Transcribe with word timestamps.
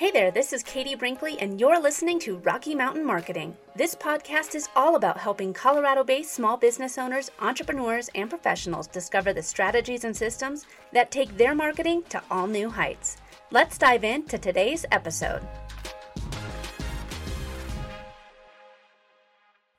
Hey 0.00 0.10
there, 0.10 0.30
this 0.30 0.54
is 0.54 0.62
Katie 0.62 0.94
Brinkley, 0.94 1.38
and 1.40 1.60
you're 1.60 1.78
listening 1.78 2.18
to 2.20 2.38
Rocky 2.38 2.74
Mountain 2.74 3.04
Marketing. 3.04 3.54
This 3.76 3.94
podcast 3.94 4.54
is 4.54 4.66
all 4.74 4.96
about 4.96 5.18
helping 5.18 5.52
Colorado 5.52 6.02
based 6.04 6.32
small 6.32 6.56
business 6.56 6.96
owners, 6.96 7.30
entrepreneurs, 7.38 8.08
and 8.14 8.30
professionals 8.30 8.86
discover 8.86 9.34
the 9.34 9.42
strategies 9.42 10.04
and 10.04 10.16
systems 10.16 10.64
that 10.94 11.10
take 11.10 11.36
their 11.36 11.54
marketing 11.54 12.02
to 12.08 12.22
all 12.30 12.46
new 12.46 12.70
heights. 12.70 13.18
Let's 13.50 13.76
dive 13.76 14.02
into 14.02 14.38
today's 14.38 14.86
episode. 14.90 15.42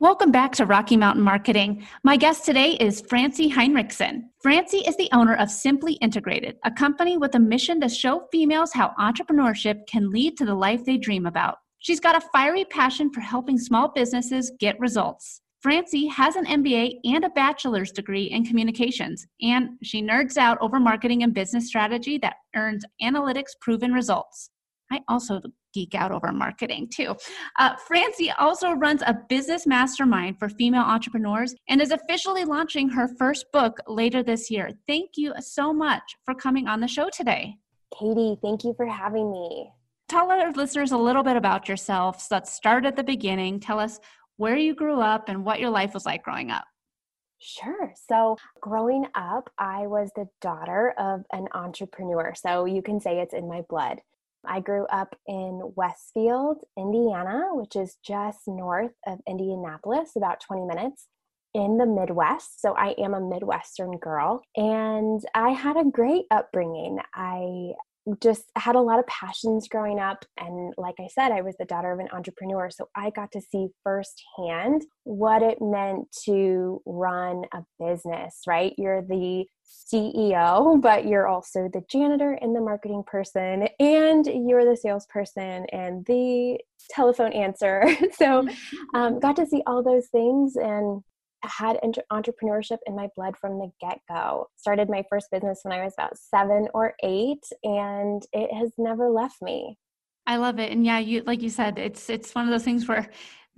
Welcome 0.01 0.31
back 0.31 0.53
to 0.53 0.65
Rocky 0.65 0.97
Mountain 0.97 1.23
Marketing. 1.23 1.85
My 2.03 2.17
guest 2.17 2.43
today 2.43 2.71
is 2.71 3.01
Francie 3.01 3.51
Heinrichsen. 3.51 4.23
Francie 4.41 4.79
is 4.79 4.97
the 4.97 5.07
owner 5.13 5.35
of 5.35 5.51
Simply 5.51 5.93
Integrated, 6.01 6.57
a 6.65 6.71
company 6.71 7.17
with 7.17 7.35
a 7.35 7.39
mission 7.39 7.79
to 7.81 7.87
show 7.87 8.27
females 8.31 8.73
how 8.73 8.95
entrepreneurship 8.99 9.85
can 9.85 10.09
lead 10.09 10.37
to 10.37 10.45
the 10.45 10.55
life 10.55 10.83
they 10.83 10.97
dream 10.97 11.27
about. 11.27 11.57
She's 11.77 11.99
got 11.99 12.15
a 12.15 12.27
fiery 12.33 12.65
passion 12.65 13.13
for 13.13 13.21
helping 13.21 13.59
small 13.59 13.89
businesses 13.89 14.51
get 14.59 14.79
results. 14.79 15.41
Francie 15.61 16.07
has 16.07 16.35
an 16.35 16.47
MBA 16.47 16.95
and 17.03 17.23
a 17.23 17.29
bachelor's 17.29 17.91
degree 17.91 18.23
in 18.23 18.43
communications, 18.43 19.27
and 19.39 19.77
she 19.83 20.01
nerds 20.01 20.35
out 20.35 20.57
over 20.61 20.79
marketing 20.79 21.21
and 21.21 21.35
business 21.35 21.67
strategy 21.67 22.17
that 22.17 22.37
earns 22.55 22.83
analytics 23.03 23.51
proven 23.61 23.93
results. 23.93 24.49
I 24.91 25.01
also 25.07 25.41
geek 25.73 25.95
out 25.95 26.11
over 26.11 26.31
marketing 26.31 26.89
too. 26.93 27.15
Uh, 27.57 27.75
Francie 27.87 28.31
also 28.31 28.73
runs 28.73 29.01
a 29.01 29.17
business 29.29 29.65
mastermind 29.65 30.37
for 30.37 30.49
female 30.49 30.83
entrepreneurs 30.83 31.55
and 31.69 31.81
is 31.81 31.91
officially 31.91 32.43
launching 32.43 32.89
her 32.89 33.07
first 33.17 33.45
book 33.53 33.77
later 33.87 34.21
this 34.21 34.51
year. 34.51 34.69
Thank 34.87 35.11
you 35.15 35.33
so 35.39 35.71
much 35.71 36.03
for 36.25 36.35
coming 36.35 36.67
on 36.67 36.81
the 36.81 36.87
show 36.87 37.09
today. 37.09 37.55
Katie, 37.97 38.37
thank 38.41 38.63
you 38.63 38.73
for 38.75 38.85
having 38.85 39.31
me. 39.31 39.69
Tell 40.09 40.29
our 40.29 40.51
listeners 40.51 40.91
a 40.91 40.97
little 40.97 41.23
bit 41.23 41.37
about 41.37 41.69
yourself. 41.69 42.21
So 42.21 42.35
let's 42.35 42.53
start 42.53 42.85
at 42.85 42.97
the 42.97 43.03
beginning. 43.03 43.61
Tell 43.61 43.79
us 43.79 43.99
where 44.35 44.57
you 44.57 44.75
grew 44.75 44.99
up 44.99 45.29
and 45.29 45.45
what 45.45 45.59
your 45.59 45.69
life 45.69 45.93
was 45.93 46.05
like 46.05 46.23
growing 46.23 46.51
up. 46.51 46.65
Sure. 47.43 47.91
So, 47.95 48.37
growing 48.59 49.07
up, 49.15 49.49
I 49.57 49.87
was 49.87 50.11
the 50.15 50.27
daughter 50.41 50.93
of 50.99 51.23
an 51.31 51.47
entrepreneur. 51.53 52.33
So, 52.35 52.65
you 52.65 52.83
can 52.83 52.99
say 52.99 53.19
it's 53.19 53.33
in 53.33 53.47
my 53.47 53.61
blood. 53.67 53.99
I 54.45 54.59
grew 54.59 54.85
up 54.87 55.15
in 55.27 55.61
Westfield, 55.75 56.57
Indiana, 56.77 57.49
which 57.51 57.75
is 57.75 57.97
just 58.03 58.47
north 58.47 58.93
of 59.05 59.19
Indianapolis, 59.27 60.11
about 60.15 60.41
20 60.41 60.65
minutes 60.65 61.07
in 61.53 61.77
the 61.77 61.85
Midwest. 61.85 62.61
So 62.61 62.73
I 62.73 62.95
am 62.97 63.13
a 63.13 63.21
Midwestern 63.21 63.97
girl. 63.97 64.41
And 64.55 65.21
I 65.33 65.49
had 65.49 65.77
a 65.77 65.89
great 65.89 66.25
upbringing. 66.31 66.99
I 67.13 67.73
just 68.21 68.43
had 68.57 68.75
a 68.75 68.81
lot 68.81 68.99
of 68.99 69.07
passions 69.07 69.67
growing 69.67 69.99
up. 69.99 70.25
And 70.37 70.73
like 70.77 70.95
I 70.99 71.07
said, 71.07 71.31
I 71.31 71.41
was 71.41 71.55
the 71.59 71.65
daughter 71.65 71.91
of 71.91 71.99
an 71.99 72.09
entrepreneur. 72.11 72.69
So 72.71 72.89
I 72.95 73.11
got 73.11 73.31
to 73.33 73.41
see 73.41 73.67
firsthand 73.83 74.85
what 75.03 75.43
it 75.43 75.59
meant 75.61 76.07
to 76.25 76.81
run 76.85 77.43
a 77.53 77.63
business, 77.79 78.41
right? 78.47 78.73
You're 78.77 79.01
the 79.01 79.45
CEO, 79.93 80.81
but 80.81 81.05
you're 81.05 81.27
also 81.27 81.69
the 81.71 81.83
janitor 81.89 82.33
and 82.41 82.55
the 82.55 82.61
marketing 82.61 83.03
person, 83.05 83.67
and 83.79 84.25
you're 84.25 84.65
the 84.65 84.77
salesperson 84.77 85.65
and 85.71 86.05
the 86.05 86.59
telephone 86.89 87.33
answer. 87.33 87.83
so, 88.17 88.43
mm-hmm. 88.43 88.95
um, 88.95 89.19
got 89.19 89.35
to 89.37 89.45
see 89.45 89.61
all 89.67 89.83
those 89.83 90.07
things 90.07 90.55
and 90.55 91.03
had 91.43 91.79
entrepreneurship 92.11 92.77
in 92.85 92.95
my 92.95 93.09
blood 93.15 93.35
from 93.37 93.59
the 93.59 93.71
get 93.79 93.99
go. 94.09 94.47
Started 94.57 94.89
my 94.89 95.03
first 95.09 95.31
business 95.31 95.61
when 95.63 95.77
I 95.77 95.83
was 95.83 95.93
about 95.97 96.17
seven 96.17 96.67
or 96.73 96.93
eight, 97.03 97.43
and 97.63 98.21
it 98.33 98.53
has 98.53 98.71
never 98.77 99.09
left 99.09 99.41
me. 99.41 99.77
I 100.27 100.37
love 100.37 100.59
it, 100.59 100.71
and 100.71 100.85
yeah, 100.85 100.99
you 100.99 101.23
like 101.25 101.41
you 101.41 101.49
said, 101.49 101.79
it's 101.79 102.09
it's 102.09 102.35
one 102.35 102.45
of 102.45 102.51
those 102.51 102.63
things 102.63 102.87
where 102.87 103.09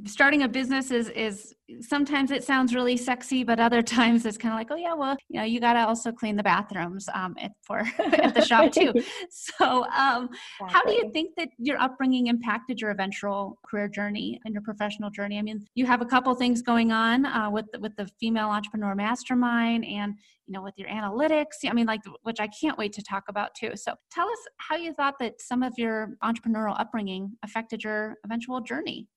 starting 0.06 0.44
a 0.44 0.48
business 0.48 0.92
is 0.92 1.10
is 1.10 1.56
sometimes 1.80 2.32
it 2.32 2.44
sounds 2.44 2.76
really 2.76 2.98
sexy 2.98 3.44
but 3.44 3.60
other 3.60 3.82
times 3.98 4.26
it's 4.26 4.38
kind 4.38 4.54
of 4.54 4.58
like 4.58 4.70
oh 4.72 4.76
yeah 4.76 4.94
well 4.94 5.16
you 5.30 5.40
know 5.40 5.46
you 5.46 5.60
got 5.60 5.74
to 5.74 5.80
also 5.80 6.12
clean 6.12 6.36
the 6.36 6.44
bathrooms 6.44 7.08
um, 7.14 7.36
at, 7.40 7.52
for 7.62 7.80
at 8.00 8.34
the 8.34 8.44
shop 8.44 8.72
too. 8.72 8.94
So 9.30 9.86
um, 9.86 10.30
exactly. 10.60 10.68
how 10.70 10.84
do 10.84 10.94
you 10.94 11.10
think 11.12 11.36
that 11.38 11.50
your 11.58 11.80
upbringing 11.80 12.28
impacted 12.28 12.80
your 12.80 12.92
eventual 12.92 13.58
career 13.68 13.88
journey 13.88 14.40
and 14.46 14.54
your 14.54 14.62
professional 14.62 15.10
journey? 15.10 15.38
I 15.38 15.42
mean 15.42 15.66
you 15.76 15.86
have 15.86 16.02
a 16.02 16.06
couple 16.06 16.34
things 16.36 16.62
going 16.62 16.92
on 16.92 17.26
uh, 17.26 17.50
with 17.50 17.66
with 17.80 17.96
the 17.96 18.08
female 18.20 18.50
entrepreneur 18.50 18.96
mastermind 18.96 19.86
and 19.86 20.16
you 20.48 20.54
know 20.54 20.62
with 20.62 20.74
your 20.78 20.90
analytics 20.90 21.64
i 21.70 21.74
mean 21.74 21.86
like 21.86 22.02
which 22.24 22.40
i 22.42 22.48
can't 22.48 22.78
wait 22.78 22.94
to 22.94 23.04
talk 23.04 23.24
about 23.30 23.52
too. 23.56 23.72
So 23.76 23.94
tell 24.12 24.28
us 24.28 24.40
how 24.58 24.76
you 24.76 24.94
thought 24.94 25.16
that 25.20 25.42
some 25.42 25.64
of 25.64 25.74
your 25.78 26.16
entrepreneurial 26.24 26.80
upbringing 26.80 27.32
affected 27.44 27.84
your 27.84 28.16
eventual 28.26 28.62
journey 28.62 29.08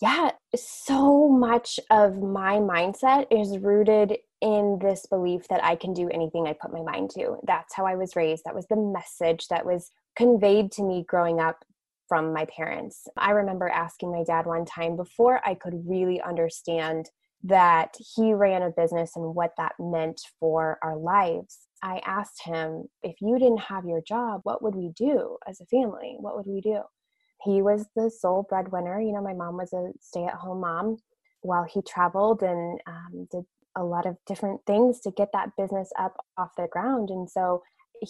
yeah, 0.00 0.30
so 0.56 1.28
much 1.28 1.78
of 1.90 2.22
my 2.22 2.56
mindset 2.56 3.26
is 3.30 3.58
rooted 3.58 4.16
in 4.40 4.78
this 4.80 5.04
belief 5.06 5.46
that 5.48 5.62
I 5.62 5.76
can 5.76 5.92
do 5.92 6.08
anything 6.08 6.46
I 6.46 6.54
put 6.54 6.72
my 6.72 6.82
mind 6.82 7.10
to. 7.10 7.36
That's 7.46 7.74
how 7.74 7.84
I 7.84 7.96
was 7.96 8.16
raised. 8.16 8.44
That 8.44 8.54
was 8.54 8.66
the 8.66 8.76
message 8.76 9.48
that 9.48 9.66
was 9.66 9.90
conveyed 10.16 10.72
to 10.72 10.82
me 10.82 11.04
growing 11.06 11.40
up 11.40 11.64
from 12.08 12.32
my 12.32 12.46
parents. 12.46 13.06
I 13.16 13.32
remember 13.32 13.68
asking 13.68 14.10
my 14.10 14.24
dad 14.24 14.46
one 14.46 14.64
time 14.64 14.96
before 14.96 15.40
I 15.46 15.54
could 15.54 15.82
really 15.86 16.20
understand 16.22 17.10
that 17.44 17.94
he 18.14 18.32
ran 18.32 18.62
a 18.62 18.70
business 18.70 19.16
and 19.16 19.34
what 19.34 19.52
that 19.58 19.72
meant 19.78 20.20
for 20.38 20.78
our 20.82 20.96
lives. 20.96 21.68
I 21.82 22.00
asked 22.04 22.42
him, 22.44 22.86
if 23.02 23.16
you 23.20 23.38
didn't 23.38 23.60
have 23.60 23.84
your 23.84 24.02
job, 24.02 24.40
what 24.44 24.62
would 24.62 24.74
we 24.74 24.90
do 24.96 25.36
as 25.46 25.60
a 25.60 25.66
family? 25.66 26.16
What 26.18 26.36
would 26.36 26.46
we 26.46 26.60
do? 26.60 26.82
He 27.42 27.62
was 27.62 27.86
the 27.96 28.10
sole 28.10 28.46
breadwinner. 28.48 29.00
You 29.00 29.12
know, 29.12 29.22
my 29.22 29.34
mom 29.34 29.56
was 29.56 29.72
a 29.72 29.92
stay 30.00 30.24
at 30.24 30.34
home 30.34 30.60
mom 30.60 30.98
while 31.42 31.64
he 31.64 31.80
traveled 31.82 32.42
and 32.42 32.80
um, 32.86 33.28
did 33.30 33.44
a 33.76 33.84
lot 33.84 34.06
of 34.06 34.16
different 34.26 34.60
things 34.66 35.00
to 35.00 35.10
get 35.10 35.28
that 35.32 35.50
business 35.56 35.90
up 35.98 36.16
off 36.36 36.50
the 36.56 36.68
ground. 36.70 37.10
And 37.10 37.30
so 37.30 37.62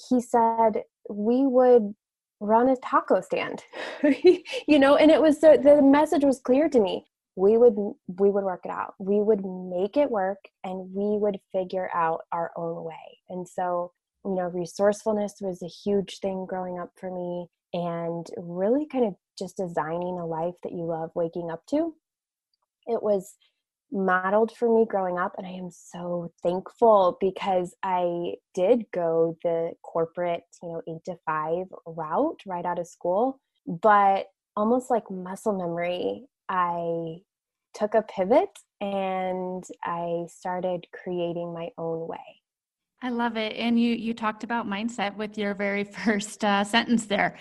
he 0.09 0.21
said, 0.21 0.83
we 1.09 1.47
would 1.47 1.95
run 2.41 2.69
a 2.69 2.77
taco 2.77 3.21
stand, 3.21 3.63
you 4.67 4.79
know, 4.79 4.97
and 4.97 5.11
it 5.11 5.21
was 5.21 5.41
the, 5.41 5.61
the 5.63 5.83
message 5.83 6.25
was 6.25 6.41
clear 6.41 6.69
to 6.69 6.81
me. 6.81 7.05
We 7.37 7.57
would 7.57 7.75
we 8.19 8.31
would 8.31 8.45
work 8.45 8.63
it 8.65 8.71
out. 8.71 8.95
We 8.99 9.21
would 9.21 9.45
make 9.45 9.97
it 9.97 10.11
work 10.11 10.39
and 10.65 10.93
we 10.93 11.17
would 11.17 11.39
figure 11.53 11.89
out 11.95 12.23
our 12.33 12.51
own 12.57 12.85
way. 12.85 13.19
And 13.29 13.49
so, 13.49 13.93
you 14.25 14.35
know, 14.35 14.49
resourcefulness 14.49 15.35
was 15.41 15.63
a 15.63 15.67
huge 15.67 16.19
thing 16.19 16.47
growing 16.47 16.79
up 16.79 16.91
for 16.99 17.11
me 17.11 17.47
and 17.73 18.27
really 18.37 18.87
kind 18.87 19.05
of 19.05 19.15
just 19.39 19.57
designing 19.57 20.19
a 20.19 20.27
life 20.27 20.55
that 20.63 20.73
you 20.73 20.85
love 20.85 21.11
waking 21.15 21.51
up 21.51 21.65
to. 21.71 21.95
It 22.87 23.03
was 23.03 23.35
modeled 23.93 24.53
for 24.57 24.73
me 24.73 24.87
growing 24.89 25.19
up, 25.19 25.35
and 25.37 25.47
I 25.47 25.51
am 25.51 25.71
so 25.71 26.33
thankful 26.43 27.17
because 27.21 27.75
I 27.83 28.35
did 28.55 28.85
go 28.93 29.37
the 29.43 29.73
corporate, 29.83 30.45
you 30.63 30.69
know, 30.69 30.83
eight 30.89 31.05
to 31.07 31.19
five 31.27 31.67
route 31.87 32.41
right 32.47 32.65
out 32.65 32.79
of 32.79 32.87
school. 32.87 33.41
But 33.67 34.27
almost 34.57 34.91
like 34.91 35.11
muscle 35.11 35.57
memory, 35.57 36.27
I 36.49 37.19
took 37.75 37.95
a 37.95 38.03
pivot 38.03 38.51
and 38.81 39.65
I 39.85 40.25
started 40.29 40.87
creating 40.93 41.53
my 41.53 41.69
own 41.79 42.09
way. 42.09 42.40
I 43.03 43.09
love 43.09 43.37
it. 43.37 43.55
And 43.57 43.81
you 43.81 43.95
you 43.95 44.13
talked 44.13 44.45
about 44.45 44.69
mindset 44.69 45.17
with 45.17 45.39
your 45.39 45.55
very 45.55 45.85
first 46.05 46.45
uh, 46.45 46.65
sentence 46.65 47.07
there. 47.07 47.39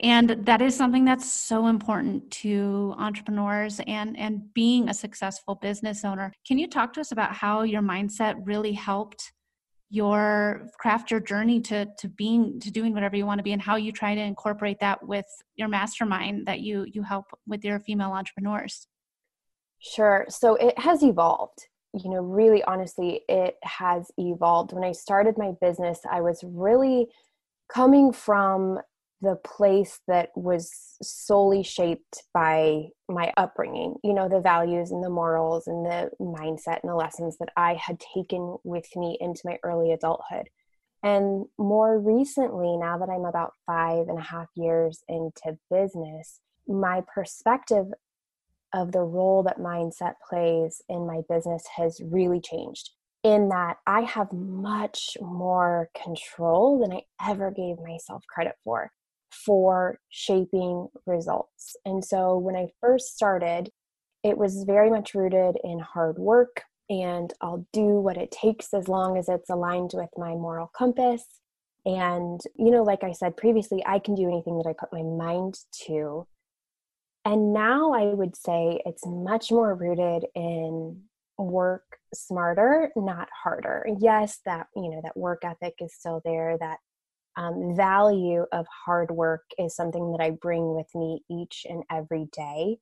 And 0.00 0.30
that 0.46 0.62
is 0.62 0.74
something 0.74 1.04
that's 1.04 1.30
so 1.30 1.68
important 1.68 2.30
to 2.42 2.94
entrepreneurs 2.98 3.80
and 3.86 4.18
and 4.18 4.52
being 4.54 4.88
a 4.88 4.94
successful 4.94 5.56
business 5.56 6.04
owner. 6.04 6.32
Can 6.46 6.58
you 6.58 6.66
talk 6.66 6.92
to 6.94 7.00
us 7.00 7.12
about 7.12 7.34
how 7.34 7.62
your 7.62 7.82
mindset 7.82 8.36
really 8.44 8.72
helped 8.72 9.32
your 9.90 10.66
craft 10.78 11.10
your 11.10 11.20
journey 11.20 11.60
to 11.60 11.86
to 11.98 12.08
being 12.08 12.58
to 12.58 12.70
doing 12.70 12.94
whatever 12.94 13.14
you 13.14 13.26
want 13.26 13.38
to 13.38 13.42
be 13.42 13.52
and 13.52 13.60
how 13.60 13.76
you 13.76 13.92
try 13.92 14.14
to 14.14 14.20
incorporate 14.20 14.80
that 14.80 15.06
with 15.06 15.26
your 15.56 15.68
mastermind 15.68 16.46
that 16.46 16.60
you 16.60 16.86
you 16.90 17.02
help 17.02 17.26
with 17.46 17.62
your 17.62 17.78
female 17.78 18.12
entrepreneurs? 18.12 18.86
Sure. 19.78 20.24
So 20.30 20.54
it 20.54 20.78
has 20.78 21.02
evolved 21.02 21.66
you 21.94 22.10
know, 22.10 22.22
really 22.22 22.62
honestly, 22.64 23.22
it 23.28 23.56
has 23.62 24.10
evolved. 24.16 24.72
When 24.72 24.84
I 24.84 24.92
started 24.92 25.36
my 25.36 25.52
business, 25.60 26.00
I 26.10 26.20
was 26.20 26.42
really 26.42 27.08
coming 27.72 28.12
from 28.12 28.80
the 29.20 29.36
place 29.36 30.00
that 30.08 30.30
was 30.34 30.96
solely 31.00 31.62
shaped 31.62 32.24
by 32.34 32.88
my 33.08 33.32
upbringing, 33.36 33.94
you 34.02 34.12
know, 34.12 34.28
the 34.28 34.40
values 34.40 34.90
and 34.90 35.02
the 35.02 35.10
morals 35.10 35.68
and 35.68 35.86
the 35.86 36.10
mindset 36.20 36.80
and 36.82 36.90
the 36.90 36.96
lessons 36.96 37.38
that 37.38 37.50
I 37.56 37.74
had 37.74 38.00
taken 38.00 38.56
with 38.64 38.86
me 38.96 39.16
into 39.20 39.42
my 39.44 39.58
early 39.62 39.92
adulthood. 39.92 40.48
And 41.04 41.46
more 41.56 42.00
recently, 42.00 42.76
now 42.76 42.98
that 42.98 43.08
I'm 43.08 43.24
about 43.24 43.52
five 43.64 44.08
and 44.08 44.18
a 44.18 44.22
half 44.22 44.48
years 44.56 45.04
into 45.08 45.56
business, 45.70 46.40
my 46.66 47.02
perspective 47.12 47.86
of 48.72 48.92
the 48.92 49.02
role 49.02 49.42
that 49.42 49.58
mindset 49.58 50.14
plays 50.28 50.82
in 50.88 51.06
my 51.06 51.20
business 51.28 51.64
has 51.76 52.00
really 52.04 52.40
changed 52.40 52.90
in 53.22 53.48
that 53.50 53.76
I 53.86 54.02
have 54.02 54.32
much 54.32 55.16
more 55.20 55.90
control 55.94 56.80
than 56.80 56.92
I 56.92 57.02
ever 57.30 57.50
gave 57.50 57.76
myself 57.78 58.24
credit 58.28 58.54
for. 58.64 58.90
for 59.46 59.98
shaping 60.10 60.88
results. 61.06 61.74
And 61.84 62.04
so 62.04 62.36
when 62.36 62.54
I 62.54 62.66
first 62.80 63.14
started, 63.14 63.70
it 64.22 64.36
was 64.36 64.64
very 64.66 64.90
much 64.90 65.14
rooted 65.14 65.56
in 65.64 65.78
hard 65.78 66.18
work 66.18 66.62
and 66.90 67.32
I'll 67.40 67.66
do 67.72 68.00
what 68.00 68.18
it 68.18 68.30
takes 68.30 68.74
as 68.74 68.88
long 68.88 69.16
as 69.16 69.28
it's 69.28 69.48
aligned 69.48 69.92
with 69.94 70.10
my 70.18 70.30
moral 70.30 70.70
compass. 70.76 71.24
And, 71.86 72.40
you 72.56 72.70
know, 72.70 72.82
like 72.82 73.02
I 73.02 73.12
said 73.12 73.36
previously, 73.36 73.82
I 73.86 73.98
can 73.98 74.14
do 74.14 74.28
anything 74.28 74.58
that 74.58 74.68
I 74.68 74.74
put 74.78 74.92
my 74.92 75.02
mind 75.02 75.54
to. 75.86 76.26
And 77.24 77.52
now 77.52 77.92
I 77.92 78.06
would 78.06 78.36
say 78.36 78.82
it's 78.84 79.06
much 79.06 79.52
more 79.52 79.74
rooted 79.74 80.26
in 80.34 81.02
work 81.38 81.84
smarter, 82.14 82.90
not 82.96 83.28
harder. 83.42 83.86
Yes, 84.00 84.40
that, 84.44 84.66
you 84.74 84.90
know, 84.90 85.00
that 85.04 85.16
work 85.16 85.42
ethic 85.44 85.74
is 85.80 85.94
still 85.94 86.20
there, 86.24 86.56
that 86.58 86.78
um, 87.36 87.74
value 87.76 88.44
of 88.52 88.66
hard 88.84 89.10
work 89.10 89.44
is 89.58 89.74
something 89.74 90.12
that 90.12 90.22
I 90.22 90.30
bring 90.30 90.74
with 90.74 90.88
me 90.94 91.22
each 91.30 91.64
and 91.68 91.82
every 91.90 92.28
day. 92.32 92.78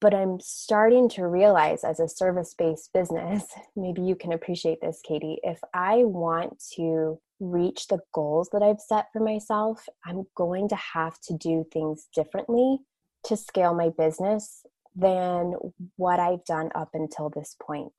But 0.00 0.12
I'm 0.12 0.38
starting 0.40 1.08
to 1.10 1.26
realize 1.26 1.84
as 1.84 2.00
a 2.00 2.08
service 2.08 2.54
based 2.58 2.90
business, 2.92 3.44
maybe 3.76 4.02
you 4.02 4.16
can 4.16 4.32
appreciate 4.32 4.80
this, 4.82 5.00
Katie. 5.06 5.38
If 5.42 5.60
I 5.72 6.04
want 6.04 6.62
to 6.76 7.18
reach 7.40 7.86
the 7.86 8.00
goals 8.12 8.48
that 8.52 8.62
I've 8.62 8.80
set 8.80 9.06
for 9.12 9.20
myself, 9.20 9.86
I'm 10.04 10.24
going 10.36 10.68
to 10.70 10.76
have 10.76 11.18
to 11.28 11.34
do 11.38 11.64
things 11.72 12.08
differently 12.14 12.80
to 13.26 13.36
scale 13.36 13.74
my 13.74 13.90
business 13.96 14.64
than 14.94 15.54
what 15.96 16.20
I've 16.20 16.44
done 16.44 16.70
up 16.74 16.90
until 16.94 17.30
this 17.30 17.56
point, 17.60 17.92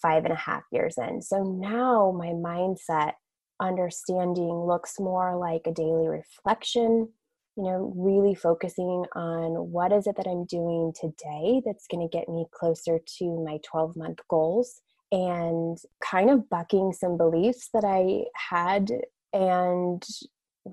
five 0.00 0.24
and 0.24 0.32
a 0.32 0.36
half 0.36 0.62
years 0.72 0.96
in. 0.98 1.22
So 1.22 1.42
now 1.42 2.12
my 2.16 2.28
mindset 2.28 3.12
understanding 3.60 4.64
looks 4.66 4.98
more 4.98 5.36
like 5.36 5.62
a 5.66 5.72
daily 5.72 6.08
reflection 6.08 7.08
you 7.56 7.64
know 7.64 7.92
really 7.96 8.34
focusing 8.34 9.04
on 9.14 9.70
what 9.70 9.92
is 9.92 10.06
it 10.06 10.16
that 10.16 10.26
i'm 10.26 10.44
doing 10.46 10.92
today 10.98 11.60
that's 11.64 11.86
going 11.86 12.00
to 12.00 12.16
get 12.16 12.28
me 12.28 12.46
closer 12.52 13.00
to 13.18 13.44
my 13.44 13.58
12 13.68 13.96
month 13.96 14.18
goals 14.28 14.80
and 15.12 15.78
kind 16.02 16.30
of 16.30 16.48
bucking 16.48 16.92
some 16.92 17.16
beliefs 17.16 17.68
that 17.74 17.84
i 17.84 18.24
had 18.34 18.90
and 19.32 20.02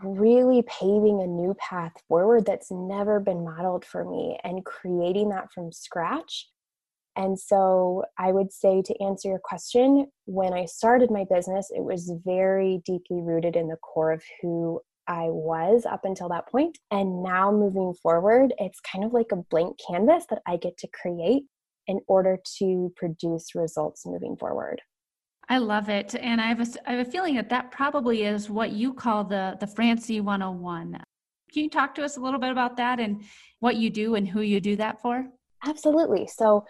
really 0.04 0.64
paving 0.64 1.22
a 1.22 1.28
new 1.28 1.56
path 1.60 1.94
forward 2.08 2.46
that's 2.46 2.72
never 2.72 3.20
been 3.20 3.44
modeled 3.44 3.86
for 3.86 4.04
me 4.04 4.38
and 4.44 4.66
creating 4.66 5.30
that 5.30 5.52
from 5.54 5.72
scratch 5.72 6.48
and 7.18 7.38
so 7.38 8.06
I 8.20 8.32
would 8.32 8.54
say 8.54 8.84
to 8.84 9.04
answer 9.04 9.30
your 9.30 9.40
question, 9.44 10.06
when 10.26 10.54
I 10.54 10.66
started 10.66 11.10
my 11.10 11.26
business, 11.30 11.72
it 11.76 11.84
was 11.84 12.14
very 12.24 12.80
deeply 12.86 13.22
rooted 13.24 13.56
in 13.56 13.68
the 13.68 13.78
core 13.78 14.12
of 14.12 14.24
who 14.40 14.80
I 15.08 15.30
was 15.30 15.86
up 15.86 16.06
until 16.06 16.30
that 16.30 16.48
point. 16.48 16.78
And 16.92 17.24
now 17.24 17.52
moving 17.52 17.96
forward, 18.04 18.54
it's 18.60 18.80
kind 18.80 19.04
of 19.04 19.14
like 19.14 19.32
a 19.32 19.38
blank 19.38 19.80
canvas 19.90 20.26
that 20.30 20.44
I 20.46 20.58
get 20.58 20.78
to 20.78 20.88
create 20.94 21.44
in 21.88 22.02
order 22.08 22.38
to 22.60 22.94
produce 22.96 23.56
results 23.56 24.06
moving 24.06 24.38
forward. 24.38 24.80
I 25.50 25.60
love 25.60 25.90
it. 25.90 26.16
And 26.16 26.42
I 26.42 26.48
have 26.48 26.60
a, 26.60 26.68
I 26.86 26.94
have 26.94 27.08
a 27.08 27.10
feeling 27.10 27.36
that 27.36 27.50
that 27.50 27.72
probably 27.72 28.24
is 28.24 28.50
what 28.50 28.72
you 28.72 28.94
call 28.94 29.24
the, 29.24 29.58
the 29.60 29.68
Francie 29.68 30.20
101. 30.20 30.92
Can 31.54 31.64
you 31.64 31.70
talk 31.70 31.96
to 31.96 32.04
us 32.04 32.18
a 32.18 32.20
little 32.20 32.40
bit 32.40 32.52
about 32.52 32.78
that 32.78 33.00
and 33.00 33.24
what 33.60 33.78
you 33.78 33.90
do 33.90 34.16
and 34.16 34.28
who 34.28 34.42
you 34.42 34.60
do 34.60 34.76
that 34.76 35.02
for? 35.02 35.26
Absolutely. 35.66 36.28
So, 36.28 36.66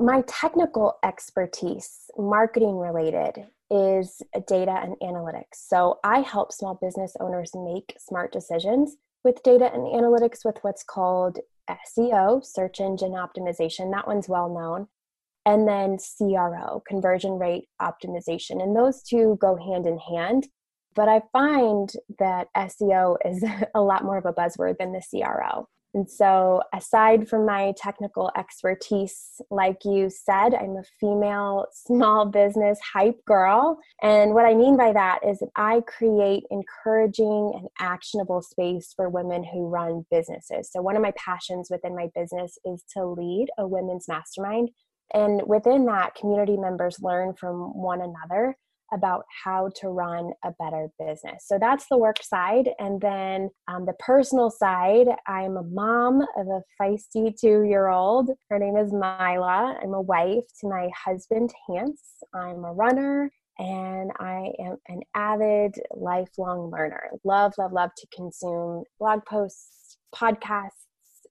my 0.00 0.22
technical 0.28 0.96
expertise, 1.02 2.08
marketing 2.16 2.76
related, 2.76 3.48
is 3.70 4.22
data 4.46 4.80
and 4.82 4.94
analytics. 5.02 5.54
So 5.54 5.98
I 6.04 6.20
help 6.20 6.52
small 6.52 6.78
business 6.80 7.14
owners 7.20 7.52
make 7.54 7.94
smart 7.98 8.32
decisions 8.32 8.96
with 9.24 9.42
data 9.42 9.70
and 9.72 9.82
analytics 9.82 10.44
with 10.44 10.56
what's 10.62 10.82
called 10.82 11.38
SEO, 11.68 12.44
search 12.44 12.80
engine 12.80 13.12
optimization. 13.12 13.92
That 13.92 14.06
one's 14.06 14.28
well 14.28 14.48
known. 14.48 14.88
And 15.48 15.66
then 15.66 15.96
CRO, 15.96 16.82
conversion 16.86 17.38
rate 17.38 17.68
optimization. 17.80 18.62
And 18.62 18.76
those 18.76 19.02
two 19.02 19.38
go 19.40 19.56
hand 19.56 19.86
in 19.86 19.98
hand. 19.98 20.46
But 20.94 21.08
I 21.08 21.22
find 21.32 21.90
that 22.18 22.48
SEO 22.54 23.16
is 23.24 23.42
a 23.74 23.80
lot 23.80 24.04
more 24.04 24.18
of 24.18 24.26
a 24.26 24.32
buzzword 24.34 24.76
than 24.76 24.92
the 24.92 25.02
CRO. 25.10 25.66
And 25.94 26.08
so, 26.08 26.60
aside 26.74 27.30
from 27.30 27.46
my 27.46 27.72
technical 27.78 28.30
expertise, 28.36 29.40
like 29.50 29.78
you 29.86 30.10
said, 30.10 30.54
I'm 30.54 30.76
a 30.76 30.82
female 31.00 31.64
small 31.72 32.26
business 32.26 32.78
hype 32.92 33.24
girl. 33.24 33.78
And 34.02 34.34
what 34.34 34.44
I 34.44 34.52
mean 34.52 34.76
by 34.76 34.92
that 34.92 35.20
is 35.26 35.38
that 35.38 35.48
I 35.56 35.80
create 35.86 36.44
encouraging 36.50 37.52
and 37.54 37.68
actionable 37.78 38.42
space 38.42 38.92
for 38.94 39.08
women 39.08 39.42
who 39.42 39.66
run 39.66 40.04
businesses. 40.10 40.70
So, 40.70 40.82
one 40.82 40.94
of 40.94 41.00
my 41.00 41.12
passions 41.16 41.68
within 41.70 41.96
my 41.96 42.10
business 42.14 42.58
is 42.66 42.84
to 42.94 43.06
lead 43.06 43.46
a 43.56 43.66
women's 43.66 44.08
mastermind. 44.08 44.68
And 45.14 45.42
within 45.46 45.86
that, 45.86 46.14
community 46.14 46.56
members 46.56 46.98
learn 47.00 47.34
from 47.34 47.76
one 47.76 48.00
another 48.00 48.56
about 48.92 49.24
how 49.44 49.70
to 49.76 49.88
run 49.88 50.32
a 50.44 50.52
better 50.58 50.88
business. 50.98 51.44
So 51.46 51.58
that's 51.58 51.86
the 51.90 51.98
work 51.98 52.22
side. 52.22 52.70
And 52.78 53.00
then 53.00 53.50
um, 53.68 53.84
the 53.84 53.92
personal 53.98 54.50
side, 54.50 55.08
I'm 55.26 55.56
a 55.56 55.62
mom 55.62 56.22
of 56.36 56.46
a 56.46 56.62
feisty 56.80 57.38
two 57.38 57.64
year 57.64 57.88
old. 57.88 58.30
Her 58.50 58.58
name 58.58 58.76
is 58.76 58.92
Mila. 58.92 59.78
I'm 59.82 59.94
a 59.94 60.00
wife 60.00 60.44
to 60.60 60.68
my 60.68 60.88
husband, 61.04 61.52
Hans. 61.66 62.02
I'm 62.34 62.64
a 62.64 62.72
runner 62.72 63.30
and 63.58 64.12
I 64.20 64.52
am 64.60 64.76
an 64.88 65.00
avid 65.14 65.74
lifelong 65.90 66.70
learner. 66.70 67.10
Love, 67.24 67.52
love, 67.58 67.72
love 67.72 67.90
to 67.96 68.06
consume 68.14 68.84
blog 68.98 69.24
posts, 69.26 69.98
podcasts 70.14 70.87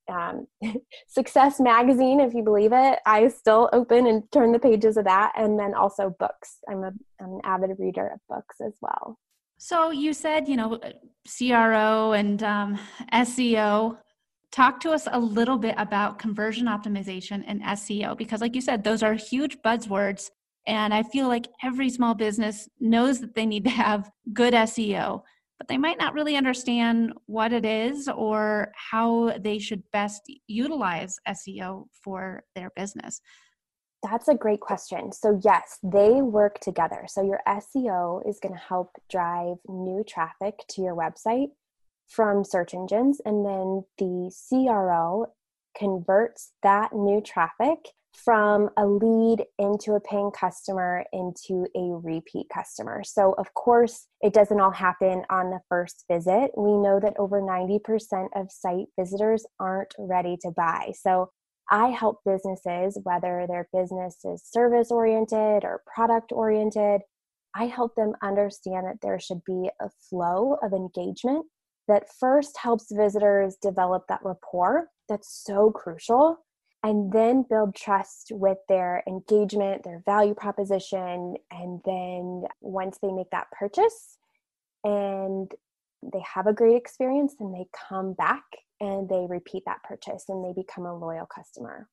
um, 0.10 0.48
Success 1.08 1.60
Magazine, 1.60 2.20
if 2.20 2.34
you 2.34 2.44
believe 2.44 2.72
it. 2.74 3.00
I 3.06 3.28
still 3.28 3.70
open 3.74 4.08
and 4.08 4.24
turn 4.32 4.52
the 4.52 4.60
pages 4.60 4.98
of 4.98 5.06
that, 5.06 5.34
and 5.36 5.60
then 5.60 5.74
also 5.74 6.16
books. 6.20 6.58
I'm, 6.70 6.84
a, 6.84 6.92
I'm 7.22 7.34
an 7.34 7.42
avid 7.44 7.72
reader 7.80 8.08
of 8.08 8.20
books 8.30 8.58
as 8.66 8.74
well. 8.82 9.18
So 9.58 9.92
you 9.92 10.14
said, 10.14 10.48
you 10.48 10.56
know, 10.56 10.80
CRO 11.38 12.14
and 12.14 12.42
um, 12.44 12.80
SEO. 13.14 13.98
Talk 14.52 14.80
to 14.82 14.92
us 14.92 15.08
a 15.12 15.20
little 15.20 15.58
bit 15.58 15.76
about 15.78 16.20
conversion 16.20 16.68
optimization 16.68 17.44
and 17.48 17.62
SEO 17.62 18.18
because, 18.18 18.40
like 18.40 18.56
you 18.56 18.62
said, 18.62 18.84
those 18.84 19.04
are 19.04 19.14
huge 19.14 19.58
buzzwords. 19.64 20.30
And 20.68 20.94
I 20.94 21.04
feel 21.04 21.28
like 21.28 21.48
every 21.64 21.90
small 21.90 22.14
business 22.14 22.68
knows 22.80 23.20
that 23.20 23.36
they 23.36 23.46
need 23.46 23.64
to 23.66 23.70
have 23.70 24.10
good 24.34 24.54
SEO 24.54 25.22
but 25.58 25.68
they 25.68 25.78
might 25.78 25.98
not 25.98 26.14
really 26.14 26.36
understand 26.36 27.14
what 27.26 27.52
it 27.52 27.66
is 27.66 28.08
or 28.08 28.72
how 28.76 29.38
they 29.40 29.60
should 29.60 29.84
best 29.92 30.22
utilize 30.48 31.18
SEO 31.28 31.86
for 32.04 32.44
their 32.56 32.72
business. 32.76 33.22
That's 34.04 34.28
a 34.28 34.36
great 34.36 34.60
question. 34.60 35.12
So, 35.12 35.40
yes, 35.44 35.80
they 35.82 36.22
work 36.22 36.60
together. 36.60 37.06
So, 37.08 37.24
your 37.24 37.42
SEO 37.48 38.28
is 38.30 38.40
going 38.40 38.54
to 38.54 38.62
help 38.62 38.92
drive 39.10 39.58
new 39.68 40.04
traffic 40.08 40.60
to 40.70 40.82
your 40.82 40.96
website 40.96 41.48
from 42.08 42.44
search 42.44 42.74
engines, 42.74 43.20
and 43.26 43.46
then 43.46 43.84
the 43.98 44.32
CRO 44.50 45.34
converts 45.78 46.52
that 46.64 46.94
new 46.94 47.22
traffic 47.22 47.80
from 48.24 48.70
a 48.78 48.86
lead 48.86 49.46
into 49.60 49.94
a 49.94 50.00
paying 50.00 50.32
customer 50.32 51.06
into 51.14 51.68
a 51.76 51.96
repeat 52.04 52.48
customer. 52.54 53.04
So, 53.04 53.34
of 53.38 53.54
course, 53.54 54.08
it 54.22 54.34
doesn't 54.34 54.60
all 54.60 54.72
happen 54.72 55.24
on 55.30 55.52
the 55.52 55.62
first 55.70 56.06
visit. 56.12 56.52
We 56.58 56.78
know 56.78 57.00
that 57.00 57.18
over 57.20 57.42
90% 57.42 58.28
of 58.36 58.52
site 58.52 58.88
visitors 59.00 59.46
aren't 59.60 59.94
ready 60.00 60.38
to 60.42 60.52
buy. 60.52 60.94
So, 61.00 61.30
I 61.70 61.90
help 61.90 62.20
businesses, 62.26 62.98
whether 63.04 63.46
their 63.48 63.68
business 63.74 64.18
is 64.24 64.42
service 64.44 64.90
oriented 64.90 65.66
or 65.66 65.82
product 65.86 66.32
oriented, 66.32 67.02
I 67.54 67.66
help 67.66 67.96
them 67.96 68.14
understand 68.24 68.88
that 68.88 69.02
there 69.02 69.20
should 69.20 69.42
be 69.46 69.70
a 69.82 69.90
flow 70.10 70.58
of 70.62 70.74
engagement 70.74 71.46
that 71.88 72.08
first 72.20 72.58
helps 72.58 72.92
visitors 72.92 73.58
develop 73.62 74.04
that 74.08 74.22
rapport 74.24 74.88
that's 75.10 75.44
so 75.46 75.72
crucial 75.72 76.38
and 76.88 77.12
then 77.12 77.44
build 77.50 77.76
trust 77.76 78.32
with 78.32 78.60
their 78.70 79.04
engagement, 79.10 79.84
their 79.84 80.02
value 80.06 80.34
proposition. 80.34 81.36
And 81.52 81.82
then 81.84 82.44
once 82.62 82.98
they 83.02 83.12
make 83.12 83.30
that 83.32 83.52
purchase 83.52 84.18
and 84.86 85.52
they 86.02 86.22
have 86.34 86.48
a 86.48 86.54
great 86.54 86.78
experience, 86.78 87.36
then 87.38 87.52
they 87.52 87.66
come 87.90 88.14
back 88.14 88.46
and 88.80 89.10
they 89.10 89.26
repeat 89.28 89.64
that 89.66 89.84
purchase 89.84 90.30
and 90.30 90.46
they 90.46 90.54
become 90.54 90.86
a 90.86 90.98
loyal 90.98 91.26
customer 91.26 91.90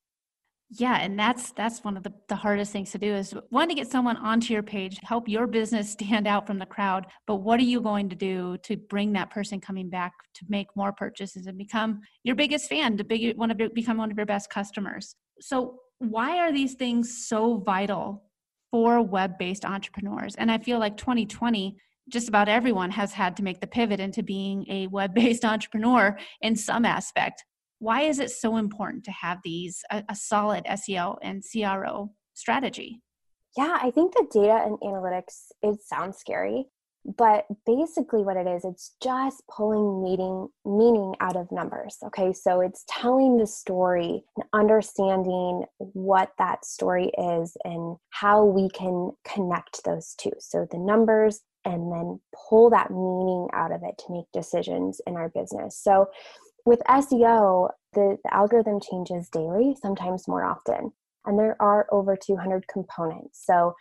yeah 0.71 0.99
and 1.01 1.19
that's 1.19 1.53
that's 1.53 1.85
one 1.85 1.97
of 1.97 2.03
the, 2.03 2.13
the 2.29 2.35
hardest 2.35 2.73
things 2.73 2.91
to 2.91 2.99
do 2.99 3.15
is 3.15 3.35
one 3.51 3.69
to 3.69 3.75
get 3.75 3.91
someone 3.91 4.17
onto 4.17 4.53
your 4.53 4.63
page 4.63 4.99
help 5.03 5.29
your 5.29 5.47
business 5.47 5.93
stand 5.99 6.27
out 6.27 6.47
from 6.47 6.59
the 6.59 6.67
crowd 6.67 7.07
but 7.27 7.37
what 7.37 7.61
are 7.61 7.65
you 7.65 7.81
going 7.81 8.09
to 8.09 8.17
do 8.17 8.57
to 8.63 8.77
bring 8.77 9.13
that 9.13 9.31
person 9.31 9.61
coming 9.61 9.91
back 9.91 10.13
to 10.35 10.45
make 10.49 10.67
more 10.75 10.93
purchases 10.93 11.47
and 11.47 11.59
become 11.59 12.01
your 12.23 12.35
biggest 12.35 12.69
fan 12.69 12.97
to 12.97 13.05
big, 13.05 13.37
want 13.37 13.57
to 13.57 13.71
become 13.71 13.99
one 13.99 14.11
of 14.11 14.17
your 14.17 14.27
best 14.27 14.51
customers 14.51 15.15
so 15.41 15.79
why 15.99 16.39
are 16.39 16.53
these 16.53 16.75
things 16.75 17.27
so 17.27 17.59
vital 17.59 18.25
for 18.71 19.03
web-based 19.03 19.65
entrepreneurs 19.65 20.35
and 20.37 20.51
i 20.51 20.59
feel 20.59 20.79
like 20.79 20.97
2020 20.97 21.77
just 22.09 22.29
about 22.29 22.49
everyone 22.49 22.91
has 22.91 23.13
had 23.13 23.37
to 23.37 23.43
make 23.43 23.61
the 23.61 23.67
pivot 23.67 24.01
into 24.01 24.23
being 24.23 24.67
a 24.69 24.87
web 24.89 25.15
based 25.15 25.45
entrepreneur 25.55 26.17
in 26.41 26.57
some 26.57 26.85
aspect. 26.85 27.45
Why 27.85 28.01
is 28.05 28.19
it 28.19 28.31
so 28.31 28.57
important 28.57 29.05
to 29.05 29.11
have 29.11 29.41
these, 29.45 29.85
a, 29.91 30.03
a 30.09 30.17
solid 30.17 30.65
SEO 30.65 31.19
and 31.21 31.45
CRO 31.45 32.13
strategy? 32.33 33.03
Yeah, 33.59 33.79
I 33.79 33.91
think 33.91 34.15
the 34.15 34.27
data 34.33 34.63
and 34.65 34.79
analytics, 34.81 35.49
it 35.61 35.83
sounds 35.83 36.17
scary, 36.17 36.65
but 37.05 37.45
basically 37.67 38.23
what 38.23 38.39
it 38.39 38.47
is 38.47 38.65
it's 38.65 38.97
just 39.03 39.43
pulling 39.55 40.03
meaning 40.03 40.49
meaning 40.65 41.15
out 41.21 41.37
of 41.37 41.53
numbers 41.53 41.99
okay? 42.07 42.33
So 42.33 42.63
it's 42.63 42.87
telling 42.89 43.37
the 43.37 43.47
story 43.47 44.25
and 44.39 44.47
understanding 44.55 45.65
what 45.77 46.33
that 46.39 46.65
story 46.65 47.13
is 47.19 47.55
and 47.65 47.99
how 48.09 48.47
we 48.47 48.71
can 48.71 49.11
connect 49.31 49.85
those 49.85 50.15
two. 50.19 50.33
So 50.39 50.67
the 50.71 50.79
numbers 50.79 51.43
and 51.67 51.93
then 51.93 52.21
pull 52.49 52.71
that 52.71 52.91
meaning 52.91 53.49
out 53.53 53.73
of 53.73 53.83
it 53.83 53.99
to 53.99 54.13
make 54.13 54.27
decisions 54.33 55.01
in 55.07 55.17
our 55.17 55.29
business. 55.29 55.79
So 55.83 56.09
with 56.65 56.81
seo 56.89 57.69
the, 57.93 58.19
the 58.23 58.35
algorithm 58.35 58.81
changes 58.81 59.29
daily 59.29 59.77
sometimes 59.81 60.29
more 60.29 60.45
often 60.45 60.93
and 61.27 61.39
there 61.39 61.57
are 61.61 61.87
over 61.91 62.17
200 62.17 62.67
components 62.69 63.43
so 63.45 63.75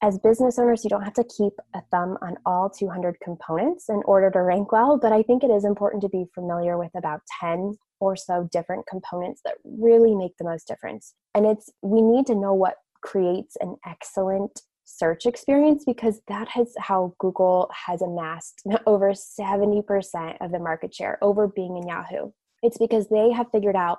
as 0.00 0.18
business 0.18 0.58
owners, 0.58 0.84
you 0.84 0.90
don't 0.90 1.02
have 1.02 1.14
to 1.14 1.24
keep 1.24 1.54
a 1.74 1.80
thumb 1.90 2.16
on 2.22 2.36
all 2.46 2.70
200 2.70 3.16
components 3.20 3.88
in 3.88 4.00
order 4.04 4.30
to 4.30 4.42
rank 4.42 4.70
well, 4.70 4.96
but 4.96 5.12
I 5.12 5.22
think 5.22 5.42
it 5.42 5.50
is 5.50 5.64
important 5.64 6.02
to 6.02 6.08
be 6.08 6.26
familiar 6.34 6.78
with 6.78 6.92
about 6.96 7.20
10 7.40 7.74
or 8.00 8.14
so 8.14 8.48
different 8.52 8.86
components 8.86 9.40
that 9.44 9.56
really 9.64 10.14
make 10.14 10.36
the 10.38 10.44
most 10.44 10.68
difference. 10.68 11.14
And 11.34 11.46
it's 11.46 11.70
we 11.82 12.00
need 12.00 12.26
to 12.26 12.36
know 12.36 12.54
what 12.54 12.76
creates 13.02 13.56
an 13.60 13.76
excellent 13.86 14.60
search 14.88 15.26
experience 15.26 15.84
because 15.84 16.20
that 16.28 16.48
is 16.58 16.74
how 16.78 17.14
Google 17.18 17.70
has 17.86 18.00
amassed 18.00 18.62
over 18.86 19.12
70% 19.12 20.36
of 20.40 20.50
the 20.50 20.58
market 20.58 20.94
share 20.94 21.18
over 21.22 21.46
Bing 21.46 21.76
and 21.76 21.88
Yahoo. 21.88 22.30
It's 22.62 22.78
because 22.78 23.08
they 23.08 23.30
have 23.32 23.50
figured 23.52 23.76
out 23.76 23.98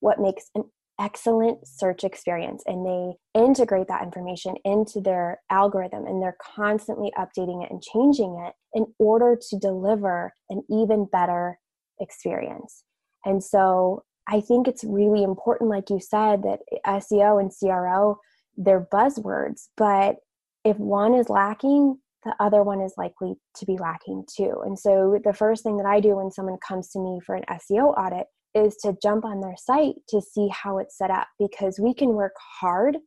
what 0.00 0.18
makes 0.18 0.50
an 0.54 0.64
excellent 0.98 1.66
search 1.66 2.04
experience 2.04 2.62
and 2.66 2.84
they 2.84 3.40
integrate 3.40 3.88
that 3.88 4.02
information 4.02 4.54
into 4.64 5.00
their 5.00 5.40
algorithm 5.50 6.06
and 6.06 6.22
they're 6.22 6.36
constantly 6.42 7.10
updating 7.18 7.64
it 7.64 7.70
and 7.70 7.82
changing 7.82 8.42
it 8.46 8.54
in 8.74 8.86
order 8.98 9.38
to 9.50 9.58
deliver 9.58 10.32
an 10.50 10.62
even 10.70 11.06
better 11.10 11.58
experience. 12.00 12.84
And 13.24 13.42
so 13.42 14.04
I 14.28 14.40
think 14.40 14.68
it's 14.68 14.84
really 14.84 15.22
important, 15.22 15.70
like 15.70 15.90
you 15.90 16.00
said, 16.00 16.42
that 16.42 16.60
SEO 16.86 17.40
and 17.40 17.50
CRO, 17.50 18.18
they're 18.56 18.86
buzzwords, 18.92 19.68
but 19.76 20.16
if 20.64 20.76
one 20.78 21.14
is 21.14 21.28
lacking, 21.28 21.98
the 22.24 22.34
other 22.38 22.62
one 22.62 22.80
is 22.80 22.94
likely 22.96 23.34
to 23.56 23.66
be 23.66 23.78
lacking 23.78 24.24
too. 24.34 24.62
And 24.64 24.78
so 24.78 25.18
the 25.24 25.32
first 25.32 25.62
thing 25.62 25.78
that 25.78 25.86
I 25.86 26.00
do 26.00 26.16
when 26.16 26.30
someone 26.30 26.58
comes 26.66 26.90
to 26.90 26.98
me 26.98 27.18
for 27.24 27.34
an 27.34 27.44
SEO 27.48 27.96
audit 27.98 28.26
is 28.54 28.76
to 28.76 28.96
jump 29.02 29.24
on 29.24 29.40
their 29.40 29.56
site 29.56 29.94
to 30.08 30.20
see 30.20 30.48
how 30.48 30.78
it's 30.78 30.98
set 30.98 31.10
up 31.10 31.28
because 31.38 31.78
we 31.78 31.94
can 31.94 32.10
work 32.10 32.34
hard 32.60 32.98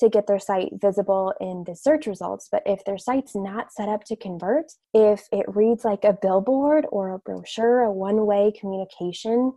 to 0.00 0.08
get 0.08 0.26
their 0.26 0.38
site 0.38 0.70
visible 0.80 1.32
in 1.40 1.64
the 1.66 1.74
search 1.74 2.06
results 2.06 2.48
but 2.50 2.62
if 2.66 2.84
their 2.84 2.98
site's 2.98 3.34
not 3.34 3.72
set 3.72 3.88
up 3.88 4.04
to 4.04 4.16
convert 4.16 4.66
if 4.94 5.26
it 5.32 5.44
reads 5.48 5.84
like 5.84 6.04
a 6.04 6.16
billboard 6.20 6.86
or 6.90 7.10
a 7.10 7.18
brochure 7.18 7.80
a 7.80 7.92
one 7.92 8.26
way 8.26 8.52
communication 8.58 9.52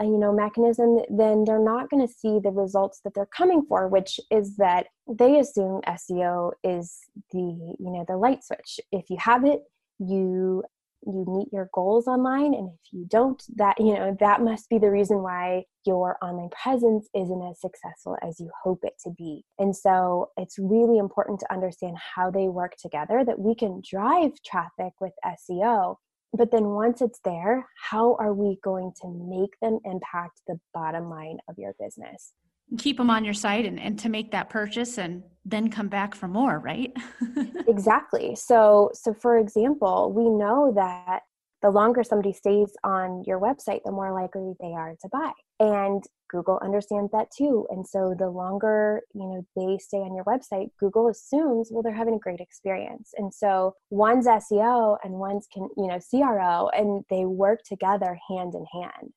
you 0.00 0.18
know 0.18 0.32
mechanism 0.32 0.98
then 1.10 1.44
they're 1.44 1.62
not 1.62 1.90
going 1.90 2.06
to 2.06 2.12
see 2.12 2.38
the 2.42 2.50
results 2.50 3.00
that 3.04 3.14
they're 3.14 3.26
coming 3.26 3.62
for 3.68 3.88
which 3.88 4.20
is 4.30 4.56
that 4.56 4.86
they 5.08 5.38
assume 5.38 5.80
seo 5.88 6.52
is 6.62 6.98
the 7.32 7.74
you 7.78 7.90
know 7.90 8.04
the 8.06 8.16
light 8.16 8.44
switch. 8.44 8.80
If 8.92 9.10
you 9.10 9.16
have 9.18 9.44
it 9.44 9.62
you 9.98 10.62
you 11.06 11.24
meet 11.28 11.48
your 11.52 11.68
goals 11.72 12.08
online 12.08 12.54
and 12.54 12.70
if 12.70 12.92
you 12.92 13.06
don't 13.08 13.42
that 13.56 13.78
you 13.78 13.94
know 13.94 14.16
that 14.18 14.42
must 14.42 14.68
be 14.68 14.78
the 14.78 14.90
reason 14.90 15.22
why 15.22 15.62
your 15.86 16.18
online 16.22 16.50
presence 16.50 17.08
isn't 17.14 17.42
as 17.42 17.60
successful 17.60 18.16
as 18.22 18.40
you 18.40 18.50
hope 18.62 18.80
it 18.82 18.94
to 19.04 19.10
be. 19.16 19.44
And 19.58 19.74
so 19.74 20.30
it's 20.36 20.58
really 20.58 20.98
important 20.98 21.40
to 21.40 21.52
understand 21.52 21.96
how 21.96 22.30
they 22.30 22.48
work 22.48 22.76
together 22.76 23.24
that 23.24 23.38
we 23.38 23.54
can 23.54 23.80
drive 23.88 24.32
traffic 24.44 24.92
with 25.00 25.12
SEO 25.24 25.96
but 26.32 26.50
then 26.50 26.64
once 26.66 27.00
it's 27.00 27.20
there 27.24 27.66
how 27.90 28.16
are 28.18 28.34
we 28.34 28.58
going 28.62 28.92
to 29.00 29.08
make 29.08 29.58
them 29.60 29.78
impact 29.84 30.40
the 30.46 30.58
bottom 30.74 31.08
line 31.10 31.38
of 31.48 31.56
your 31.58 31.74
business? 31.80 32.32
Keep 32.76 32.98
them 32.98 33.08
on 33.08 33.24
your 33.24 33.34
site 33.34 33.64
and, 33.64 33.80
and 33.80 33.98
to 34.00 34.10
make 34.10 34.30
that 34.32 34.50
purchase 34.50 34.98
and 34.98 35.22
then 35.46 35.70
come 35.70 35.88
back 35.88 36.14
for 36.14 36.28
more 36.28 36.58
right? 36.58 36.92
Exactly. 37.68 38.34
So 38.34 38.90
so 38.94 39.14
for 39.14 39.38
example 39.38 40.12
we 40.12 40.28
know 40.28 40.72
that 40.74 41.20
the 41.62 41.70
longer 41.70 42.02
somebody 42.04 42.32
stays 42.32 42.72
on 42.84 43.24
your 43.26 43.40
website 43.40 43.80
the 43.84 43.92
more 43.92 44.12
likely 44.12 44.54
they 44.60 44.72
are 44.72 44.94
to 45.00 45.08
buy 45.10 45.32
and 45.60 46.04
google 46.30 46.58
understands 46.62 47.10
that 47.10 47.28
too 47.36 47.66
and 47.70 47.86
so 47.86 48.14
the 48.18 48.28
longer 48.28 49.00
you 49.14 49.22
know 49.22 49.46
they 49.56 49.78
stay 49.78 49.98
on 49.98 50.14
your 50.14 50.24
website 50.24 50.68
google 50.78 51.08
assumes 51.08 51.70
well 51.72 51.82
they're 51.82 51.92
having 51.92 52.14
a 52.14 52.18
great 52.18 52.40
experience 52.40 53.12
and 53.16 53.32
so 53.32 53.74
one's 53.90 54.26
seo 54.26 54.96
and 55.02 55.14
one's 55.14 55.46
can 55.52 55.68
you 55.76 55.86
know 55.86 55.98
cro 56.10 56.68
and 56.74 57.04
they 57.10 57.24
work 57.24 57.60
together 57.64 58.18
hand 58.28 58.54
in 58.54 58.64
hand 58.72 59.12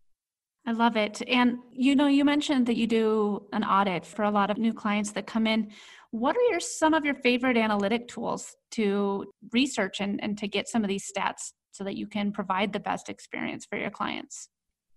I 0.65 0.73
love 0.73 0.95
it. 0.95 1.21
And 1.27 1.57
you 1.71 1.95
know, 1.95 2.07
you 2.07 2.23
mentioned 2.23 2.67
that 2.67 2.77
you 2.77 2.85
do 2.85 3.47
an 3.51 3.63
audit 3.63 4.05
for 4.05 4.23
a 4.23 4.29
lot 4.29 4.51
of 4.51 4.57
new 4.57 4.73
clients 4.73 5.11
that 5.13 5.25
come 5.25 5.47
in. 5.47 5.71
What 6.11 6.35
are 6.35 6.51
your 6.51 6.59
some 6.59 6.93
of 6.93 7.03
your 7.03 7.15
favorite 7.15 7.57
analytic 7.57 8.07
tools 8.07 8.55
to 8.71 9.33
research 9.51 10.01
and, 10.01 10.21
and 10.21 10.37
to 10.37 10.47
get 10.47 10.67
some 10.67 10.83
of 10.83 10.87
these 10.87 11.11
stats 11.11 11.53
so 11.71 11.83
that 11.83 11.95
you 11.95 12.05
can 12.05 12.31
provide 12.31 12.73
the 12.73 12.79
best 12.79 13.09
experience 13.09 13.65
for 13.65 13.77
your 13.77 13.89
clients? 13.89 14.49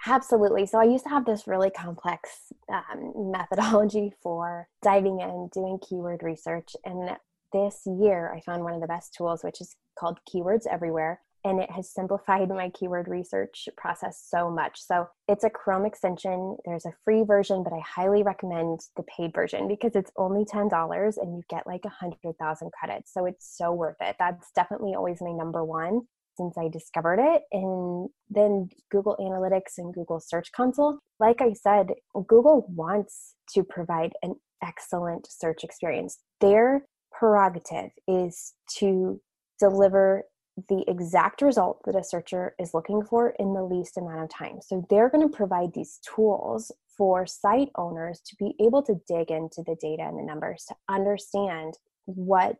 Absolutely. 0.06 0.66
So 0.66 0.78
I 0.78 0.84
used 0.84 1.04
to 1.04 1.10
have 1.10 1.24
this 1.24 1.46
really 1.46 1.70
complex 1.70 2.52
um, 2.68 3.32
methodology 3.32 4.12
for 4.22 4.68
diving 4.82 5.20
in, 5.20 5.48
doing 5.52 5.78
keyword 5.78 6.22
research. 6.22 6.76
And 6.84 7.16
this 7.52 7.82
year, 7.86 8.32
I 8.34 8.40
found 8.40 8.64
one 8.64 8.74
of 8.74 8.80
the 8.80 8.86
best 8.86 9.14
tools, 9.14 9.42
which 9.42 9.60
is 9.60 9.76
called 9.98 10.18
Keywords 10.28 10.66
Everywhere 10.66 11.20
and 11.44 11.60
it 11.60 11.70
has 11.70 11.90
simplified 11.90 12.48
my 12.48 12.70
keyword 12.70 13.06
research 13.06 13.68
process 13.76 14.22
so 14.26 14.50
much. 14.50 14.80
So 14.80 15.08
it's 15.28 15.44
a 15.44 15.50
Chrome 15.50 15.84
extension. 15.84 16.56
There's 16.64 16.86
a 16.86 16.94
free 17.04 17.22
version, 17.22 17.62
but 17.62 17.74
I 17.74 17.80
highly 17.80 18.22
recommend 18.22 18.80
the 18.96 19.02
paid 19.02 19.34
version 19.34 19.68
because 19.68 19.94
it's 19.94 20.10
only 20.16 20.46
$10 20.46 21.16
and 21.18 21.36
you 21.36 21.42
get 21.50 21.66
like 21.66 21.84
100,000 21.84 22.72
credits. 22.72 23.12
So 23.12 23.26
it's 23.26 23.46
so 23.46 23.72
worth 23.72 23.96
it. 24.00 24.16
That's 24.18 24.50
definitely 24.52 24.94
always 24.94 25.20
my 25.20 25.32
number 25.32 25.62
one 25.62 26.06
since 26.36 26.56
I 26.58 26.68
discovered 26.68 27.20
it. 27.20 27.42
And 27.52 28.08
then 28.30 28.68
Google 28.90 29.16
Analytics 29.20 29.78
and 29.78 29.94
Google 29.94 30.20
Search 30.20 30.52
Console. 30.52 30.98
Like 31.20 31.40
I 31.40 31.52
said, 31.52 31.88
Google 32.14 32.66
wants 32.68 33.34
to 33.54 33.62
provide 33.62 34.12
an 34.22 34.34
excellent 34.62 35.26
search 35.30 35.64
experience. 35.64 36.18
Their 36.40 36.86
prerogative 37.12 37.90
is 38.08 38.54
to 38.78 39.20
deliver 39.58 40.24
the 40.68 40.84
exact 40.88 41.42
result 41.42 41.80
that 41.84 41.96
a 41.96 42.04
searcher 42.04 42.54
is 42.60 42.74
looking 42.74 43.02
for 43.02 43.34
in 43.38 43.54
the 43.54 43.62
least 43.62 43.96
amount 43.96 44.22
of 44.22 44.30
time. 44.30 44.60
So 44.62 44.86
they're 44.88 45.10
going 45.10 45.28
to 45.28 45.36
provide 45.36 45.72
these 45.74 45.98
tools 46.14 46.70
for 46.96 47.26
site 47.26 47.70
owners 47.76 48.20
to 48.26 48.36
be 48.36 48.54
able 48.64 48.82
to 48.82 49.00
dig 49.08 49.30
into 49.30 49.62
the 49.66 49.76
data 49.80 50.02
and 50.02 50.18
the 50.18 50.22
numbers 50.22 50.64
to 50.68 50.76
understand 50.88 51.74
what 52.04 52.56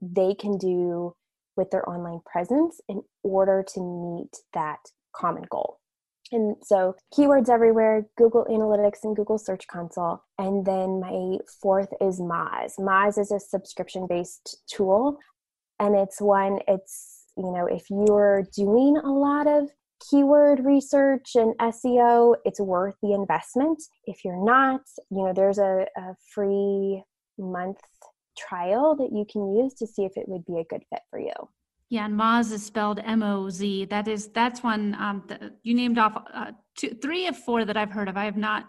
they 0.00 0.34
can 0.34 0.58
do 0.58 1.14
with 1.56 1.70
their 1.70 1.88
online 1.88 2.20
presence 2.30 2.80
in 2.88 3.02
order 3.22 3.64
to 3.74 3.80
meet 3.80 4.36
that 4.52 4.78
common 5.14 5.44
goal. 5.50 5.78
And 6.32 6.56
so, 6.62 6.96
keywords 7.16 7.48
everywhere, 7.48 8.06
Google 8.16 8.46
Analytics 8.50 9.04
and 9.04 9.14
Google 9.14 9.38
Search 9.38 9.66
Console. 9.68 10.22
And 10.38 10.66
then 10.66 11.00
my 11.00 11.38
fourth 11.62 11.92
is 12.00 12.20
Moz. 12.20 12.72
Moz 12.80 13.16
is 13.18 13.30
a 13.30 13.38
subscription 13.38 14.06
based 14.08 14.58
tool, 14.68 15.18
and 15.78 15.94
it's 15.94 16.20
one, 16.20 16.58
it's 16.66 17.26
you 17.36 17.52
know 17.52 17.66
if 17.66 17.84
you're 17.90 18.44
doing 18.56 18.96
a 18.96 19.10
lot 19.10 19.46
of 19.46 19.70
keyword 20.10 20.64
research 20.64 21.34
and 21.34 21.54
SEO, 21.58 22.36
it's 22.44 22.60
worth 22.60 22.94
the 23.02 23.12
investment. 23.12 23.82
If 24.04 24.24
you're 24.24 24.44
not, 24.44 24.82
you 25.10 25.24
know, 25.24 25.32
there's 25.32 25.58
a, 25.58 25.86
a, 25.96 26.14
free 26.34 27.02
month 27.38 27.78
trial 28.36 28.96
that 28.96 29.10
you 29.12 29.24
can 29.30 29.54
use 29.56 29.74
to 29.74 29.86
see 29.86 30.04
if 30.04 30.12
it 30.16 30.28
would 30.28 30.44
be 30.44 30.58
a 30.58 30.64
good 30.64 30.84
fit 30.90 31.02
for 31.10 31.18
you. 31.18 31.32
Yeah, 31.88 32.06
and 32.06 32.18
Moz 32.18 32.52
is 32.52 32.64
spelled 32.64 33.00
M 33.04 33.22
O 33.22 33.48
Z. 33.48 33.86
That 33.86 34.08
is 34.08 34.28
that's 34.28 34.62
one 34.62 34.94
um, 34.98 35.26
you 35.62 35.74
named 35.74 35.98
off 35.98 36.20
uh, 36.34 36.52
two, 36.76 36.90
three 37.00 37.28
of 37.28 37.36
four 37.36 37.64
that 37.64 37.76
I've 37.76 37.92
heard 37.92 38.08
of. 38.08 38.16
I 38.16 38.24
have 38.24 38.36
not 38.36 38.68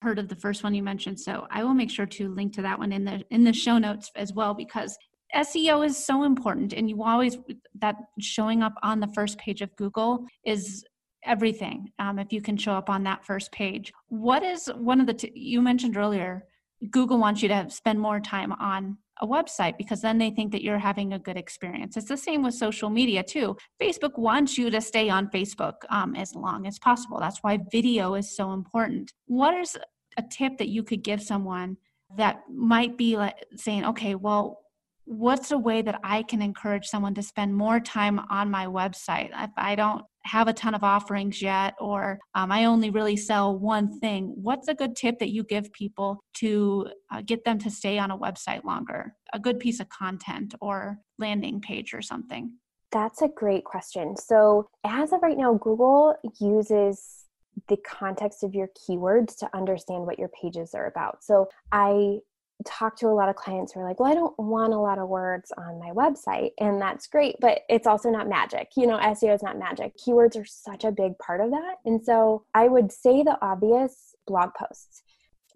heard 0.00 0.18
of 0.18 0.28
the 0.28 0.36
first 0.36 0.64
one 0.64 0.74
you 0.74 0.82
mentioned, 0.82 1.20
so 1.20 1.46
I 1.50 1.62
will 1.62 1.74
make 1.74 1.90
sure 1.90 2.06
to 2.06 2.28
link 2.28 2.54
to 2.54 2.62
that 2.62 2.78
one 2.78 2.92
in 2.92 3.04
the 3.04 3.22
in 3.30 3.44
the 3.44 3.52
show 3.52 3.76
notes 3.76 4.10
as 4.16 4.32
well 4.32 4.54
because 4.54 4.96
SEO 5.34 5.84
is 5.84 6.02
so 6.02 6.24
important, 6.24 6.72
and 6.72 6.88
you 6.88 7.02
always 7.02 7.36
that 7.80 7.96
showing 8.18 8.62
up 8.62 8.74
on 8.82 9.00
the 9.00 9.08
first 9.08 9.36
page 9.36 9.60
of 9.60 9.74
Google 9.76 10.24
is 10.46 10.84
everything. 11.24 11.90
Um, 11.98 12.18
if 12.18 12.32
you 12.32 12.40
can 12.40 12.56
show 12.56 12.72
up 12.72 12.88
on 12.88 13.02
that 13.04 13.26
first 13.26 13.52
page, 13.52 13.92
what 14.08 14.42
is 14.42 14.70
one 14.76 15.00
of 15.00 15.06
the 15.06 15.14
t- 15.14 15.32
you 15.34 15.60
mentioned 15.60 15.98
earlier? 15.98 16.44
Google 16.90 17.18
wants 17.18 17.42
you 17.42 17.48
to 17.48 17.66
spend 17.70 18.00
more 18.00 18.20
time 18.20 18.52
on 18.52 18.98
a 19.20 19.26
website 19.26 19.78
because 19.78 20.00
then 20.00 20.18
they 20.18 20.30
think 20.30 20.52
that 20.52 20.62
you're 20.62 20.78
having 20.78 21.12
a 21.12 21.18
good 21.18 21.36
experience. 21.36 21.96
It's 21.96 22.08
the 22.08 22.16
same 22.16 22.42
with 22.42 22.54
social 22.54 22.90
media 22.90 23.22
too. 23.22 23.56
Facebook 23.80 24.18
wants 24.18 24.58
you 24.58 24.70
to 24.70 24.80
stay 24.80 25.08
on 25.08 25.28
Facebook 25.28 25.74
um, 25.90 26.16
as 26.16 26.34
long 26.34 26.66
as 26.66 26.78
possible. 26.78 27.20
That's 27.20 27.38
why 27.38 27.58
video 27.70 28.14
is 28.14 28.36
so 28.36 28.52
important. 28.52 29.12
What 29.26 29.54
is 29.54 29.78
a 30.16 30.22
tip 30.22 30.58
that 30.58 30.68
you 30.68 30.82
could 30.82 31.02
give 31.02 31.22
someone 31.22 31.76
that 32.16 32.40
might 32.50 32.96
be 32.96 33.16
like 33.16 33.36
saying, 33.56 33.84
okay, 33.84 34.14
well, 34.14 34.60
what's 35.04 35.50
a 35.50 35.58
way 35.58 35.82
that 35.82 36.00
I 36.02 36.22
can 36.22 36.42
encourage 36.42 36.86
someone 36.86 37.14
to 37.14 37.22
spend 37.22 37.54
more 37.54 37.80
time 37.80 38.20
on 38.30 38.50
my 38.50 38.66
website? 38.66 39.30
If 39.36 39.50
I 39.56 39.74
don't 39.74 40.04
have 40.24 40.48
a 40.48 40.52
ton 40.52 40.74
of 40.74 40.82
offerings 40.82 41.42
yet, 41.42 41.74
or 41.78 42.18
um, 42.34 42.50
I 42.50 42.64
only 42.64 42.90
really 42.90 43.16
sell 43.16 43.58
one 43.58 43.98
thing, 44.00 44.32
what's 44.34 44.68
a 44.68 44.74
good 44.74 44.96
tip 44.96 45.18
that 45.18 45.30
you 45.30 45.44
give 45.44 45.72
people 45.72 46.24
to 46.34 46.88
uh, 47.12 47.22
get 47.24 47.44
them 47.44 47.58
to 47.58 47.70
stay 47.70 47.98
on 47.98 48.10
a 48.10 48.18
website 48.18 48.64
longer? 48.64 49.14
A 49.32 49.38
good 49.38 49.58
piece 49.58 49.80
of 49.80 49.88
content 49.88 50.54
or 50.60 50.98
landing 51.18 51.60
page 51.60 51.92
or 51.92 52.02
something? 52.02 52.52
That's 52.90 53.22
a 53.22 53.28
great 53.28 53.64
question. 53.64 54.16
So, 54.16 54.68
as 54.84 55.12
of 55.12 55.20
right 55.22 55.36
now, 55.36 55.54
Google 55.54 56.14
uses 56.40 57.24
the 57.68 57.76
context 57.76 58.42
of 58.44 58.54
your 58.54 58.68
keywords 58.68 59.36
to 59.38 59.50
understand 59.54 60.06
what 60.06 60.18
your 60.18 60.30
pages 60.40 60.74
are 60.74 60.86
about. 60.86 61.24
So, 61.24 61.48
I 61.72 62.18
talk 62.64 62.96
to 62.96 63.08
a 63.08 63.14
lot 63.14 63.28
of 63.28 63.36
clients 63.36 63.72
who 63.72 63.80
are 63.80 63.88
like, 63.88 64.00
well, 64.00 64.10
I 64.10 64.14
don't 64.14 64.38
want 64.38 64.72
a 64.72 64.78
lot 64.78 64.98
of 64.98 65.08
words 65.08 65.52
on 65.56 65.78
my 65.78 65.90
website. 65.90 66.50
And 66.58 66.80
that's 66.80 67.06
great, 67.06 67.36
but 67.40 67.60
it's 67.68 67.86
also 67.86 68.10
not 68.10 68.28
magic. 68.28 68.70
You 68.76 68.86
know, 68.86 68.98
SEO 68.98 69.34
is 69.34 69.42
not 69.42 69.58
magic. 69.58 69.92
Keywords 69.96 70.40
are 70.40 70.46
such 70.46 70.84
a 70.84 70.92
big 70.92 71.18
part 71.18 71.40
of 71.40 71.50
that. 71.50 71.76
And 71.84 72.04
so 72.04 72.44
I 72.54 72.68
would 72.68 72.92
say 72.92 73.22
the 73.22 73.38
obvious 73.42 74.14
blog 74.26 74.50
posts. 74.54 75.02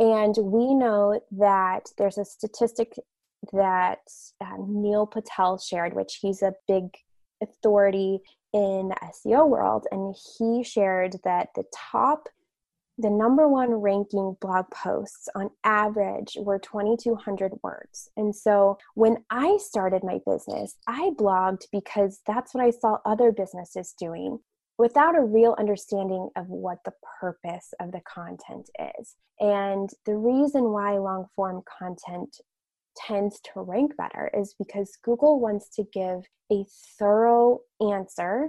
And 0.00 0.34
we 0.40 0.74
know 0.74 1.20
that 1.32 1.86
there's 1.96 2.18
a 2.18 2.24
statistic 2.24 2.94
that 3.52 4.00
uh, 4.40 4.56
Neil 4.66 5.06
Patel 5.06 5.58
shared, 5.58 5.94
which 5.94 6.18
he's 6.20 6.42
a 6.42 6.54
big 6.66 6.84
authority 7.42 8.20
in 8.52 8.88
the 8.88 8.96
SEO 9.26 9.48
world. 9.48 9.86
And 9.90 10.14
he 10.38 10.62
shared 10.62 11.16
that 11.24 11.48
the 11.54 11.64
top 11.74 12.28
the 12.98 13.10
number 13.10 13.48
one 13.48 13.70
ranking 13.74 14.36
blog 14.40 14.66
posts 14.70 15.28
on 15.36 15.50
average 15.62 16.36
were 16.40 16.58
2200 16.58 17.52
words. 17.62 18.10
And 18.16 18.34
so 18.34 18.78
when 18.94 19.18
i 19.30 19.56
started 19.60 20.02
my 20.02 20.18
business 20.26 20.74
i 20.86 21.10
blogged 21.18 21.66
because 21.72 22.20
that's 22.26 22.54
what 22.54 22.64
i 22.64 22.70
saw 22.70 22.98
other 23.04 23.30
businesses 23.32 23.94
doing 23.98 24.38
without 24.78 25.16
a 25.16 25.22
real 25.22 25.54
understanding 25.58 26.28
of 26.36 26.48
what 26.48 26.78
the 26.84 26.92
purpose 27.20 27.74
of 27.80 27.90
the 27.90 28.00
content 28.00 28.70
is. 28.98 29.16
And 29.40 29.90
the 30.06 30.16
reason 30.16 30.70
why 30.72 30.98
long 30.98 31.26
form 31.34 31.62
content 31.78 32.36
tends 32.96 33.40
to 33.40 33.60
rank 33.60 33.96
better 33.96 34.30
is 34.36 34.54
because 34.58 34.98
google 35.04 35.38
wants 35.38 35.68
to 35.68 35.84
give 35.92 36.24
a 36.50 36.64
thorough 36.98 37.60
answer 37.80 38.48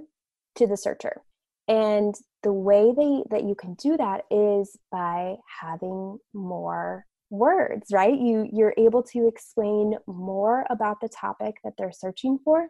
to 0.55 0.65
the 0.65 0.77
searcher 0.77 1.21
and 1.69 2.15
the 2.43 2.51
way 2.51 2.91
they, 2.95 3.23
that 3.29 3.43
you 3.47 3.55
can 3.55 3.75
do 3.75 3.95
that 3.95 4.23
is 4.31 4.75
by 4.91 5.35
having 5.61 6.17
more 6.33 7.05
words 7.29 7.91
right? 7.91 8.19
You 8.19 8.49
you're 8.51 8.73
able 8.77 9.03
to 9.03 9.27
explain 9.27 9.93
more 10.07 10.65
about 10.69 10.99
the 10.99 11.09
topic 11.09 11.57
that 11.63 11.73
they're 11.77 11.91
searching 11.91 12.39
for 12.43 12.67